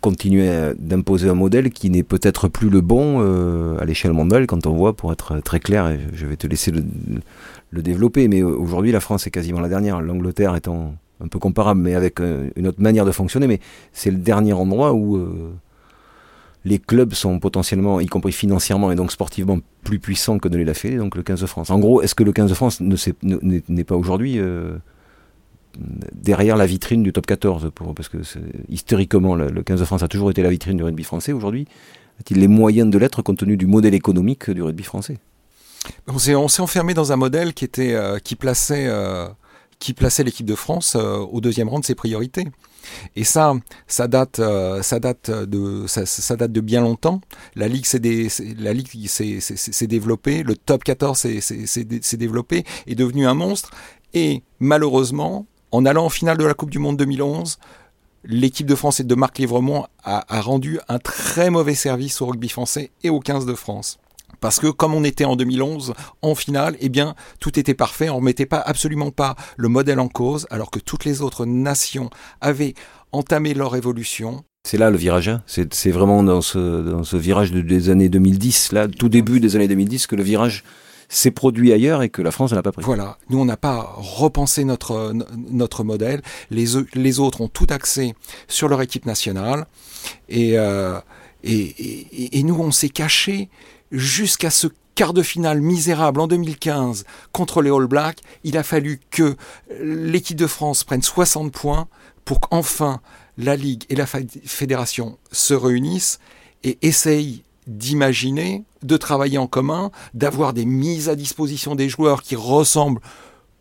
continué 0.00 0.48
d'imposer 0.78 1.28
un 1.28 1.34
modèle 1.34 1.70
qui 1.70 1.90
n'est 1.90 2.02
peut-être 2.02 2.48
plus 2.48 2.70
le 2.70 2.80
bon 2.80 3.76
à 3.78 3.84
l'échelle 3.84 4.12
mondiale 4.12 4.46
quand 4.46 4.66
on 4.66 4.74
voit, 4.74 4.94
pour 4.94 5.12
être 5.12 5.40
très 5.40 5.60
clair, 5.60 5.88
et 5.88 6.00
je 6.12 6.26
vais 6.26 6.36
te 6.36 6.46
laisser 6.46 6.72
le 6.72 7.82
développer. 7.82 8.28
Mais 8.28 8.42
aujourd'hui, 8.42 8.92
la 8.92 9.00
France 9.00 9.26
est 9.26 9.30
quasiment 9.30 9.60
la 9.60 9.68
dernière. 9.68 10.00
L'Angleterre 10.00 10.54
étant 10.54 10.94
un 11.20 11.28
peu 11.28 11.38
comparable, 11.38 11.80
mais 11.80 11.94
avec 11.94 12.20
euh, 12.20 12.50
une 12.56 12.66
autre 12.66 12.80
manière 12.80 13.04
de 13.04 13.12
fonctionner. 13.12 13.46
Mais 13.46 13.60
c'est 13.92 14.10
le 14.10 14.18
dernier 14.18 14.52
endroit 14.52 14.92
où 14.92 15.16
euh, 15.16 15.52
les 16.64 16.78
clubs 16.78 17.14
sont 17.14 17.38
potentiellement, 17.38 18.00
y 18.00 18.06
compris 18.06 18.32
financièrement 18.32 18.92
et 18.92 18.94
donc 18.94 19.12
sportivement, 19.12 19.58
plus 19.84 19.98
puissants 19.98 20.38
que 20.38 20.48
ne 20.48 20.56
l'est 20.56 20.64
la 20.64 20.74
Fédé, 20.74 20.96
donc 20.96 21.16
le 21.16 21.22
15 21.22 21.40
de 21.40 21.46
France. 21.46 21.70
En 21.70 21.78
gros, 21.78 22.02
est-ce 22.02 22.14
que 22.14 22.24
le 22.24 22.32
15 22.32 22.50
de 22.50 22.54
France 22.54 22.80
n'est 22.80 23.84
pas 23.84 23.96
aujourd'hui 23.96 24.38
euh, 24.38 24.76
derrière 26.12 26.56
la 26.56 26.66
vitrine 26.66 27.02
du 27.02 27.12
top 27.12 27.26
14 27.26 27.70
pour, 27.74 27.94
Parce 27.94 28.08
que 28.08 28.18
historiquement, 28.68 29.34
le, 29.34 29.48
le 29.48 29.62
15 29.62 29.80
de 29.80 29.84
France 29.84 30.02
a 30.02 30.08
toujours 30.08 30.30
été 30.30 30.42
la 30.42 30.50
vitrine 30.50 30.76
du 30.76 30.84
rugby 30.84 31.04
français. 31.04 31.32
Aujourd'hui, 31.32 31.66
a-t-il 32.20 32.40
les 32.40 32.48
moyens 32.48 32.90
de 32.90 32.98
l'être 32.98 33.22
compte 33.22 33.38
tenu 33.38 33.56
du 33.56 33.66
modèle 33.66 33.94
économique 33.94 34.50
du 34.50 34.62
rugby 34.62 34.84
français? 34.84 35.18
On 36.08 36.18
s'est, 36.18 36.34
enfermé 36.34 36.92
dans 36.92 37.12
un 37.12 37.16
modèle 37.16 37.54
qui 37.54 37.64
était 37.64 37.96
qui 38.24 38.34
plaçait 38.34 38.88
qui 39.78 39.94
plaçait 39.94 40.24
l'équipe 40.24 40.46
de 40.46 40.54
France 40.54 40.96
euh, 40.96 41.18
au 41.18 41.40
deuxième 41.40 41.68
rang 41.68 41.78
de 41.78 41.84
ses 41.84 41.94
priorités. 41.94 42.46
Et 43.16 43.24
ça, 43.24 43.54
ça 43.86 44.08
date, 44.08 44.40
date 44.40 45.30
de 45.30 46.60
bien 46.60 46.80
longtemps. 46.80 47.20
La 47.54 47.68
ligue 47.68 47.84
s'est, 47.84 48.00
la 48.58 48.72
ligue 48.72 49.08
s'est, 49.08 49.86
développée, 49.86 50.42
le 50.42 50.56
top 50.56 50.84
14 50.84 51.18
s'est, 51.18 52.16
développé, 52.16 52.64
est 52.86 52.94
devenu 52.94 53.26
un 53.26 53.34
monstre. 53.34 53.70
Et 54.14 54.42
malheureusement, 54.58 55.46
en 55.70 55.84
allant 55.84 56.06
en 56.06 56.08
finale 56.08 56.38
de 56.38 56.44
la 56.44 56.54
Coupe 56.54 56.70
du 56.70 56.78
Monde 56.78 56.96
2011, 56.96 57.58
l'équipe 58.24 58.66
de 58.66 58.74
France 58.74 59.00
et 59.00 59.04
de 59.04 59.14
Marc 59.14 59.38
Livremont 59.38 59.86
a, 60.02 60.24
a 60.34 60.40
rendu 60.40 60.80
un 60.88 60.98
très 60.98 61.50
mauvais 61.50 61.74
service 61.74 62.20
au 62.22 62.26
rugby 62.26 62.48
français 62.48 62.90
et 63.02 63.10
au 63.10 63.20
15 63.20 63.44
de 63.44 63.54
France. 63.54 63.98
Parce 64.40 64.60
que 64.60 64.68
comme 64.68 64.94
on 64.94 65.04
était 65.04 65.24
en 65.24 65.36
2011 65.36 65.94
en 66.22 66.34
finale, 66.34 66.76
eh 66.80 66.88
bien 66.88 67.14
tout 67.40 67.58
était 67.58 67.74
parfait, 67.74 68.08
on 68.08 68.16
remettait 68.16 68.46
pas 68.46 68.60
absolument 68.60 69.10
pas 69.10 69.36
le 69.56 69.68
modèle 69.68 70.00
en 70.00 70.08
cause, 70.08 70.46
alors 70.50 70.70
que 70.70 70.78
toutes 70.78 71.04
les 71.04 71.22
autres 71.22 71.46
nations 71.46 72.10
avaient 72.40 72.74
entamé 73.12 73.54
leur 73.54 73.74
évolution. 73.76 74.44
C'est 74.64 74.78
là 74.78 74.90
le 74.90 74.96
virage, 74.96 75.28
hein. 75.28 75.42
c'est 75.46 75.90
vraiment 75.90 76.22
dans 76.22 76.42
ce, 76.42 76.82
dans 76.82 77.04
ce 77.04 77.16
virage 77.16 77.52
des 77.52 77.90
années 77.90 78.08
2010, 78.08 78.72
là, 78.72 78.86
tout 78.86 79.08
début 79.08 79.40
des 79.40 79.56
années 79.56 79.68
2010, 79.68 80.06
que 80.06 80.16
le 80.16 80.22
virage 80.22 80.62
s'est 81.08 81.30
produit 81.30 81.72
ailleurs 81.72 82.02
et 82.02 82.10
que 82.10 82.20
la 82.20 82.30
France 82.30 82.52
n'a 82.52 82.62
pas 82.62 82.72
pris. 82.72 82.84
Voilà, 82.84 83.16
nous 83.30 83.38
on 83.38 83.46
n'a 83.46 83.56
pas 83.56 83.94
repensé 83.96 84.64
notre, 84.64 85.14
notre 85.50 85.84
modèle, 85.84 86.20
les, 86.50 86.66
les 86.94 87.18
autres 87.18 87.40
ont 87.40 87.48
tout 87.48 87.66
axé 87.70 88.14
sur 88.46 88.68
leur 88.68 88.82
équipe 88.82 89.06
nationale 89.06 89.66
et, 90.28 90.58
euh, 90.58 91.00
et, 91.44 91.54
et, 91.54 92.38
et 92.38 92.42
nous 92.42 92.56
on 92.56 92.70
s'est 92.70 92.90
caché 92.90 93.48
jusqu'à 93.90 94.50
ce 94.50 94.66
quart 94.94 95.14
de 95.14 95.22
finale 95.22 95.60
misérable 95.60 96.20
en 96.20 96.26
2015 96.26 97.04
contre 97.32 97.62
les 97.62 97.70
All 97.70 97.86
Blacks, 97.86 98.20
il 98.44 98.56
a 98.56 98.62
fallu 98.62 99.00
que 99.10 99.36
l'équipe 99.80 100.36
de 100.36 100.46
France 100.46 100.84
prenne 100.84 101.02
60 101.02 101.52
points 101.52 101.88
pour 102.24 102.40
qu'enfin 102.40 103.00
la 103.36 103.54
Ligue 103.54 103.84
et 103.88 103.94
la 103.94 104.06
Fédération 104.06 105.18
se 105.30 105.54
réunissent 105.54 106.18
et 106.64 106.78
essayent 106.82 107.44
d'imaginer, 107.68 108.64
de 108.82 108.96
travailler 108.96 109.38
en 109.38 109.46
commun, 109.46 109.90
d'avoir 110.14 110.52
des 110.52 110.64
mises 110.64 111.08
à 111.08 111.14
disposition 111.14 111.74
des 111.74 111.88
joueurs 111.88 112.22
qui 112.22 112.34
ressemblent 112.34 113.00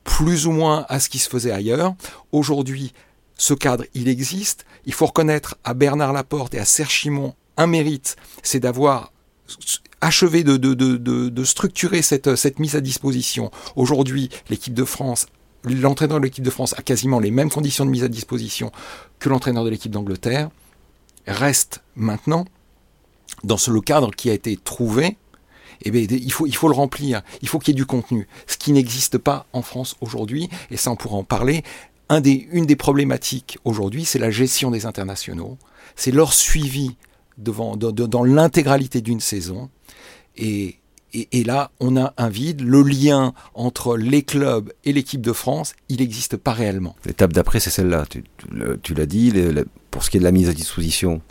plus 0.03 0.47
ou 0.47 0.51
moins 0.51 0.85
à 0.89 0.99
ce 0.99 1.09
qui 1.09 1.19
se 1.19 1.29
faisait 1.29 1.51
ailleurs. 1.51 1.93
Aujourd'hui, 2.31 2.93
ce 3.35 3.53
cadre, 3.53 3.83
il 3.93 4.07
existe. 4.07 4.65
Il 4.85 4.93
faut 4.93 5.05
reconnaître 5.05 5.57
à 5.63 5.73
Bernard 5.73 6.13
Laporte 6.13 6.55
et 6.55 6.59
à 6.59 6.65
Serge 6.65 6.91
Chimon 6.91 7.35
un 7.57 7.67
mérite, 7.67 8.15
c'est 8.43 8.59
d'avoir 8.59 9.11
achevé 10.01 10.43
de, 10.43 11.43
structurer 11.43 12.01
cette, 12.01 12.59
mise 12.59 12.75
à 12.75 12.81
disposition. 12.81 13.51
Aujourd'hui, 13.75 14.29
l'équipe 14.49 14.73
de 14.73 14.83
France, 14.83 15.27
l'entraîneur 15.63 16.19
de 16.19 16.23
l'équipe 16.23 16.43
de 16.43 16.49
France 16.49 16.73
a 16.77 16.81
quasiment 16.81 17.19
les 17.19 17.31
mêmes 17.31 17.49
conditions 17.49 17.85
de 17.85 17.89
mise 17.89 18.03
à 18.03 18.07
disposition 18.07 18.71
que 19.19 19.29
l'entraîneur 19.29 19.63
de 19.63 19.69
l'équipe 19.69 19.91
d'Angleterre. 19.91 20.49
Reste 21.25 21.81
maintenant, 21.95 22.45
dans 23.43 23.57
le 23.67 23.81
cadre 23.81 24.11
qui 24.11 24.29
a 24.29 24.33
été 24.33 24.55
trouvé, 24.55 25.17
eh 25.83 25.89
il, 25.89 26.31
faut, 26.31 26.67
le 26.67 26.73
remplir, 26.73 27.21
il 27.41 27.47
faut 27.47 27.59
qu'il 27.59 27.73
y 27.73 27.75
ait 27.75 27.81
du 27.81 27.85
contenu, 27.85 28.27
ce 28.47 28.57
qui 28.57 28.71
n'existe 28.71 29.17
pas 29.17 29.45
en 29.53 29.61
France 29.61 29.95
aujourd'hui, 30.01 30.49
et 30.71 30.77
ça 30.77 30.89
on 30.91 30.95
pourra 30.95 31.17
en 31.17 31.23
parler. 31.23 31.63
Une 32.09 32.65
des 32.65 32.75
problématiques 32.77 33.57
aujourd'hui, 33.65 34.05
c'est 34.05 34.19
la 34.19 34.31
gestion 34.31 34.71
des 34.71 34.85
internationaux, 34.85 35.57
c'est 35.95 36.11
leur 36.11 36.33
suivi 36.33 36.95
devant, 37.37 37.75
dans 37.77 38.23
l'intégralité 38.23 39.01
d'une 39.01 39.19
saison. 39.19 39.69
Et, 40.35 40.77
et, 41.13 41.43
là, 41.43 41.71
on 41.79 41.97
a 41.97 42.13
un 42.17 42.29
vide. 42.29 42.61
Le 42.61 42.81
lien 42.81 43.33
entre 43.53 43.97
les 43.97 44.21
clubs 44.21 44.71
et 44.85 44.93
l'équipe 44.93 45.21
de 45.21 45.33
France, 45.33 45.73
il 45.89 45.97
n'existe 45.97 46.37
pas 46.37 46.51
réellement. 46.51 46.95
L'étape 47.05 47.33
d'après, 47.33 47.59
c'est 47.59 47.69
celle-là. 47.69 48.05
Tu, 48.09 48.23
tu 48.83 48.93
l'as 48.93 49.05
dit, 49.05 49.33
pour 49.89 50.03
ce 50.03 50.09
qui 50.09 50.17
est 50.17 50.19
de 50.19 50.25
la 50.25 50.31
mise 50.31 50.49
à 50.49 50.53
disposition, 50.53 51.21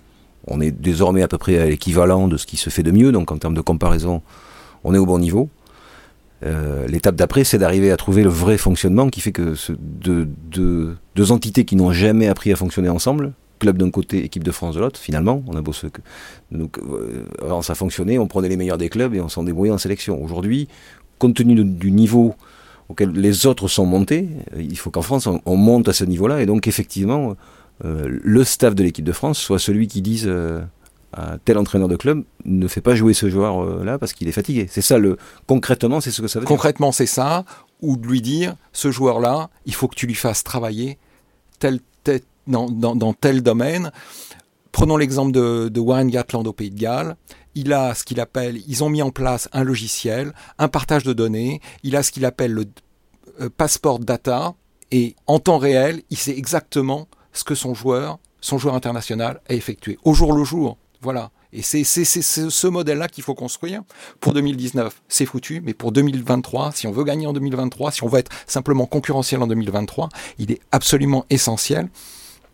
on 0.46 0.60
est 0.60 0.70
désormais 0.70 1.22
à 1.22 1.28
peu 1.28 1.38
près 1.38 1.58
à 1.58 1.66
l'équivalent 1.66 2.28
de 2.28 2.36
ce 2.36 2.46
qui 2.46 2.56
se 2.56 2.70
fait 2.70 2.82
de 2.82 2.90
mieux. 2.90 3.12
Donc 3.12 3.30
en 3.30 3.38
termes 3.38 3.54
de 3.54 3.60
comparaison, 3.60 4.22
on 4.84 4.94
est 4.94 4.98
au 4.98 5.06
bon 5.06 5.18
niveau. 5.18 5.48
Euh, 6.44 6.86
l'étape 6.86 7.16
d'après, 7.16 7.44
c'est 7.44 7.58
d'arriver 7.58 7.90
à 7.90 7.96
trouver 7.96 8.22
le 8.22 8.28
vrai 8.28 8.58
fonctionnement 8.58 9.08
qui 9.08 9.20
fait 9.20 9.32
que 9.32 9.54
ce, 9.54 9.72
deux, 9.72 10.28
deux 11.14 11.32
entités 11.32 11.64
qui 11.64 11.76
n'ont 11.76 11.92
jamais 11.92 12.28
appris 12.28 12.52
à 12.52 12.56
fonctionner 12.56 12.88
ensemble, 12.88 13.32
club 13.58 13.78
d'un 13.78 13.90
côté, 13.90 14.24
équipe 14.24 14.44
de 14.44 14.50
France 14.50 14.74
de 14.74 14.80
l'autre. 14.80 14.98
Finalement, 14.98 15.42
on 15.46 15.56
a 15.56 15.62
beau. 15.62 15.72
Donc, 16.50 16.78
euh, 16.78 17.62
ça 17.62 17.74
fonctionnait, 17.74 18.18
on 18.18 18.26
prenait 18.26 18.48
les 18.48 18.56
meilleurs 18.56 18.78
des 18.78 18.88
clubs 18.88 19.14
et 19.14 19.20
on 19.20 19.28
s'en 19.28 19.42
débrouillait 19.42 19.72
en 19.72 19.78
sélection. 19.78 20.22
Aujourd'hui, 20.22 20.68
compte 21.18 21.34
tenu 21.34 21.62
du 21.64 21.90
niveau 21.90 22.34
auquel 22.88 23.10
les 23.10 23.46
autres 23.46 23.68
sont 23.68 23.86
montés, 23.86 24.28
euh, 24.54 24.62
il 24.62 24.78
faut 24.78 24.90
qu'en 24.90 25.02
France 25.02 25.26
on, 25.26 25.56
monte 25.56 25.88
à 25.88 25.92
ce 25.92 26.04
niveau-là 26.04 26.40
et 26.40 26.46
donc 26.46 26.68
effectivement 26.68 27.34
euh, 27.84 28.06
le 28.22 28.44
staff 28.44 28.76
de 28.76 28.84
l'équipe 28.84 29.04
de 29.04 29.10
France 29.10 29.40
soit 29.40 29.58
celui 29.58 29.88
qui 29.88 30.02
dise 30.02 30.30
à 31.12 31.38
tel 31.44 31.58
entraîneur 31.58 31.88
de 31.88 31.96
club 31.96 32.22
ne 32.44 32.68
fait 32.68 32.80
pas 32.80 32.94
jouer 32.94 33.12
ce 33.12 33.28
joueur 33.28 33.82
là 33.84 33.98
parce 33.98 34.12
qu'il 34.12 34.28
est 34.28 34.32
fatigué. 34.32 34.68
C'est 34.70 34.82
ça 34.82 34.98
le 34.98 35.16
concrètement, 35.48 36.00
c'est 36.00 36.12
ce 36.12 36.22
que 36.22 36.28
ça 36.28 36.38
veut 36.38 36.44
dire. 36.44 36.48
Concrètement, 36.48 36.92
c'est 36.92 37.06
ça 37.06 37.44
ou 37.82 37.96
de 37.96 38.06
lui 38.06 38.20
dire 38.20 38.54
ce 38.72 38.92
joueur 38.92 39.18
là, 39.18 39.50
il 39.64 39.74
faut 39.74 39.88
que 39.88 39.96
tu 39.96 40.06
lui 40.06 40.14
fasses 40.14 40.44
travailler 40.44 40.98
tel, 41.58 41.80
dans, 42.46 43.12
tel 43.14 43.42
domaine. 43.42 43.90
Prenons 44.72 44.96
l'exemple 44.96 45.32
de, 45.32 45.80
Warren 45.80 46.08
Gatland 46.08 46.46
au 46.46 46.52
Pays 46.52 46.70
de 46.70 46.78
Galles. 46.78 47.16
Il 47.54 47.72
a 47.72 47.94
ce 47.94 48.04
qu'il 48.04 48.20
appelle, 48.20 48.60
ils 48.68 48.84
ont 48.84 48.90
mis 48.90 49.00
en 49.00 49.10
place 49.10 49.48
un 49.52 49.64
logiciel, 49.64 50.34
un 50.58 50.68
partage 50.68 51.04
de 51.04 51.14
données. 51.14 51.60
Il 51.82 51.96
a 51.96 52.02
ce 52.02 52.12
qu'il 52.12 52.26
appelle 52.26 52.52
le 52.52 52.66
euh, 53.40 53.48
passeport 53.48 53.98
data 53.98 54.54
et 54.90 55.16
en 55.26 55.38
temps 55.38 55.58
réel, 55.58 56.02
il 56.10 56.16
sait 56.16 56.36
exactement 56.36 57.08
ce 57.32 57.44
que 57.44 57.54
son 57.54 57.74
joueur, 57.74 58.18
son 58.40 58.58
joueur 58.58 58.74
international 58.74 59.40
a 59.48 59.54
effectué 59.54 59.98
au 60.04 60.14
jour 60.14 60.32
le 60.32 60.44
jour. 60.44 60.76
Voilà. 61.00 61.30
Et 61.52 61.62
c'est 61.62 61.84
ce 61.84 62.66
modèle-là 62.66 63.08
qu'il 63.08 63.24
faut 63.24 63.34
construire. 63.34 63.82
Pour 64.20 64.34
2019, 64.34 65.02
c'est 65.08 65.24
foutu, 65.24 65.62
mais 65.64 65.72
pour 65.72 65.92
2023, 65.92 66.72
si 66.72 66.86
on 66.86 66.92
veut 66.92 67.04
gagner 67.04 67.26
en 67.26 67.32
2023, 67.32 67.92
si 67.92 68.04
on 68.04 68.08
veut 68.08 68.18
être 68.18 68.30
simplement 68.46 68.86
concurrentiel 68.86 69.40
en 69.42 69.46
2023, 69.46 70.08
il 70.38 70.52
est 70.52 70.60
absolument 70.72 71.24
essentiel 71.30 71.88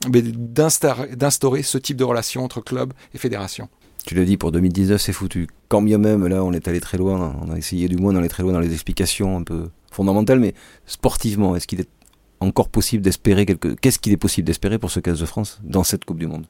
d'instaurer 0.08 1.62
ce 1.62 1.78
type 1.78 1.96
de 1.96 2.04
relation 2.04 2.44
entre 2.44 2.60
club 2.60 2.92
et 3.14 3.18
fédération. 3.18 3.68
Tu 4.04 4.14
le 4.14 4.24
dis, 4.24 4.36
pour 4.36 4.50
2019, 4.50 5.00
c'est 5.00 5.12
foutu. 5.12 5.46
Quand 5.68 5.80
bien 5.80 5.98
même, 5.98 6.26
là, 6.26 6.42
on 6.42 6.52
est 6.52 6.66
allé 6.66 6.80
très 6.80 6.98
loin, 6.98 7.36
on 7.40 7.52
a 7.52 7.56
essayé 7.56 7.88
du 7.88 7.96
moins 7.96 8.12
d'aller 8.12 8.28
très 8.28 8.42
loin 8.42 8.52
dans 8.52 8.60
les 8.60 8.72
explications 8.72 9.36
un 9.36 9.42
peu 9.42 9.68
fondamentales, 9.90 10.40
mais 10.40 10.54
sportivement, 10.86 11.54
est-ce 11.54 11.66
qu'il 11.66 11.80
est 11.80 11.88
encore 12.40 12.68
possible 12.68 13.02
d'espérer 13.02 13.46
quelque... 13.46 13.68
Qu'est-ce 13.68 14.00
qu'il 14.00 14.12
est 14.12 14.16
possible 14.16 14.46
d'espérer 14.46 14.78
pour 14.78 14.90
ce 14.90 14.98
15 14.98 15.20
de 15.20 15.26
France 15.26 15.60
dans 15.62 15.84
cette 15.84 16.04
Coupe 16.04 16.18
du 16.18 16.26
Monde? 16.26 16.46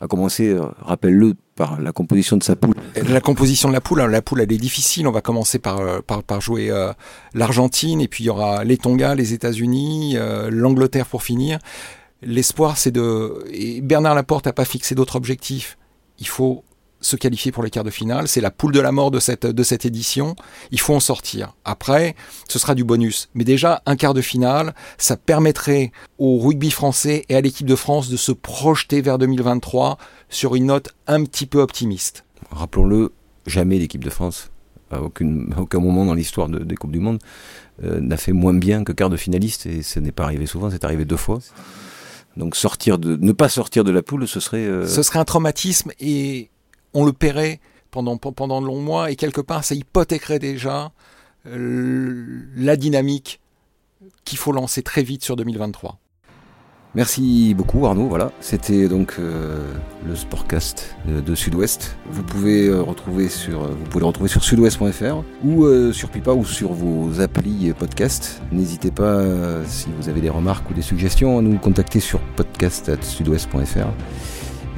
A 0.00 0.08
commencer, 0.08 0.48
euh, 0.48 0.66
rappelle-le, 0.80 1.34
par 1.54 1.80
la 1.80 1.92
composition 1.92 2.36
de 2.36 2.42
sa 2.42 2.56
poule. 2.56 2.74
La 3.08 3.20
composition 3.20 3.68
de 3.68 3.74
la 3.74 3.80
poule, 3.80 4.00
hein, 4.00 4.08
la 4.08 4.22
poule 4.22 4.40
elle 4.40 4.52
est 4.52 4.58
difficile. 4.58 5.06
On 5.06 5.12
va 5.12 5.20
commencer 5.20 5.60
par 5.60 5.78
euh, 5.78 6.00
par, 6.04 6.24
par 6.24 6.40
jouer 6.40 6.68
euh, 6.70 6.92
l'Argentine 7.32 8.00
et 8.00 8.08
puis 8.08 8.24
il 8.24 8.26
y 8.26 8.30
aura 8.30 8.64
les 8.64 8.76
Tonga, 8.76 9.14
les 9.14 9.34
États-Unis, 9.34 10.16
l'Angleterre 10.50 11.06
pour 11.06 11.22
finir 11.22 11.60
l'espoir, 12.24 12.76
c'est 12.78 12.90
de. 12.90 13.80
Bernard 13.82 14.14
Laporte 14.14 14.46
n'a 14.46 14.52
pas 14.52 14.64
fixé 14.64 14.94
d'autres 14.94 15.16
objectifs. 15.16 15.78
Il 16.18 16.28
faut 16.28 16.64
se 17.04 17.16
qualifier 17.16 17.52
pour 17.52 17.62
les 17.62 17.70
quarts 17.70 17.84
de 17.84 17.90
finale. 17.90 18.26
C'est 18.28 18.40
la 18.40 18.50
poule 18.50 18.72
de 18.72 18.80
la 18.80 18.90
mort 18.90 19.10
de 19.10 19.20
cette, 19.20 19.46
de 19.46 19.86
édition. 19.86 20.34
Il 20.70 20.80
faut 20.80 20.94
en 20.94 21.00
sortir. 21.00 21.54
Après, 21.64 22.16
ce 22.48 22.58
sera 22.58 22.74
du 22.74 22.82
bonus. 22.82 23.28
Mais 23.34 23.44
déjà, 23.44 23.82
un 23.86 23.96
quart 23.96 24.14
de 24.14 24.22
finale, 24.22 24.74
ça 24.98 25.16
permettrait 25.16 25.92
au 26.18 26.38
rugby 26.38 26.70
français 26.70 27.24
et 27.28 27.36
à 27.36 27.40
l'équipe 27.40 27.66
de 27.66 27.76
France 27.76 28.08
de 28.08 28.16
se 28.16 28.32
projeter 28.32 29.02
vers 29.02 29.18
2023 29.18 29.98
sur 30.28 30.54
une 30.54 30.66
note 30.66 30.94
un 31.06 31.24
petit 31.24 31.46
peu 31.46 31.60
optimiste. 31.60 32.24
Rappelons-le, 32.50 33.12
jamais 33.46 33.78
l'équipe 33.78 34.04
de 34.04 34.10
France, 34.10 34.50
à, 34.90 35.02
aucun 35.02 35.80
moment 35.80 36.06
dans 36.06 36.14
l'histoire 36.14 36.48
des 36.48 36.76
Coupes 36.76 36.92
du 36.92 37.00
Monde, 37.00 37.18
euh, 37.82 38.00
n'a 38.00 38.16
fait 38.16 38.32
moins 38.32 38.54
bien 38.54 38.84
que 38.84 38.92
quart 38.92 39.10
de 39.10 39.16
finaliste. 39.16 39.66
Et 39.66 39.82
ce 39.82 40.00
n'est 40.00 40.12
pas 40.12 40.24
arrivé 40.24 40.46
souvent, 40.46 40.70
c'est 40.70 40.84
arrivé 40.84 41.04
deux 41.04 41.16
fois. 41.16 41.40
Donc 42.36 42.56
sortir 42.56 42.98
de, 42.98 43.16
ne 43.16 43.32
pas 43.32 43.48
sortir 43.48 43.84
de 43.84 43.92
la 43.92 44.02
poule, 44.02 44.26
ce 44.26 44.40
serait. 44.40 44.66
Euh, 44.66 44.86
ce 44.86 45.02
serait 45.02 45.18
un 45.18 45.24
traumatisme 45.24 45.92
et 46.00 46.50
on 46.92 47.04
le 47.04 47.12
paierait 47.12 47.60
pendant 47.90 48.16
pendant 48.16 48.60
de 48.60 48.66
longs 48.66 48.80
mois 48.80 49.10
et 49.10 49.16
quelque 49.16 49.40
part 49.40 49.62
ça 49.62 49.74
hypothéquerait 49.74 50.40
déjà 50.40 50.92
euh, 51.46 52.46
la 52.56 52.76
dynamique 52.76 53.40
qu'il 54.24 54.38
faut 54.38 54.52
lancer 54.52 54.82
très 54.82 55.02
vite 55.02 55.22
sur 55.22 55.36
2023. 55.36 55.98
Merci 56.94 57.54
beaucoup 57.54 57.84
Arnaud. 57.86 58.06
Voilà, 58.06 58.30
c'était 58.40 58.88
donc 58.88 59.16
euh, 59.18 59.72
le 60.06 60.14
Sportcast 60.14 60.94
de, 61.06 61.34
Sud-Ouest. 61.34 61.96
Vous 62.08 62.22
pouvez 62.22 62.68
euh, 62.68 62.82
retrouver 62.82 63.28
sur, 63.28 63.64
euh, 63.64 63.68
vous 63.68 63.84
pouvez 63.86 64.00
le 64.00 64.06
retrouver 64.06 64.28
sur 64.28 64.44
sudouest.fr 64.44 65.22
ou 65.44 65.66
sur 65.92 66.08
Pipa 66.08 66.32
ou 66.32 66.44
sur 66.44 66.72
vos 66.72 67.20
applis 67.20 67.72
podcast. 67.76 68.40
N'hésitez 68.52 68.92
pas 68.92 69.22
si 69.66 69.88
vous 69.98 70.08
avez 70.08 70.20
des 70.20 70.30
remarques 70.30 70.70
ou 70.70 70.74
des 70.74 70.82
suggestions 70.82 71.38
à 71.38 71.42
nous 71.42 71.58
contacter 71.58 71.98
sur 71.98 72.20
podcast@sudouest.fr 72.36 73.88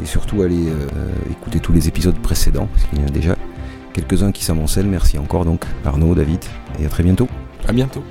et 0.03 0.07
surtout 0.07 0.43
allez 0.43 0.67
écouter 1.31 1.61
tous 1.61 1.73
les 1.73 1.89
épisodes 1.89 2.19
précédents 2.19 2.69
parce 2.73 2.85
qu'il 2.87 3.01
y 3.01 3.03
en 3.03 3.07
a 3.07 3.11
déjà 3.11 3.37
quelques-uns 3.93 4.33
qui 4.33 4.45
s'amoncellent. 4.45 4.89
Merci 4.89 5.19
encore 5.19 5.45
donc 5.45 5.65
Arnaud, 5.85 6.15
David 6.15 6.45
et 6.81 6.87
à 6.87 6.89
très 6.89 7.03
bientôt. 7.03 7.29
À 7.69 7.73
bientôt. 7.73 8.03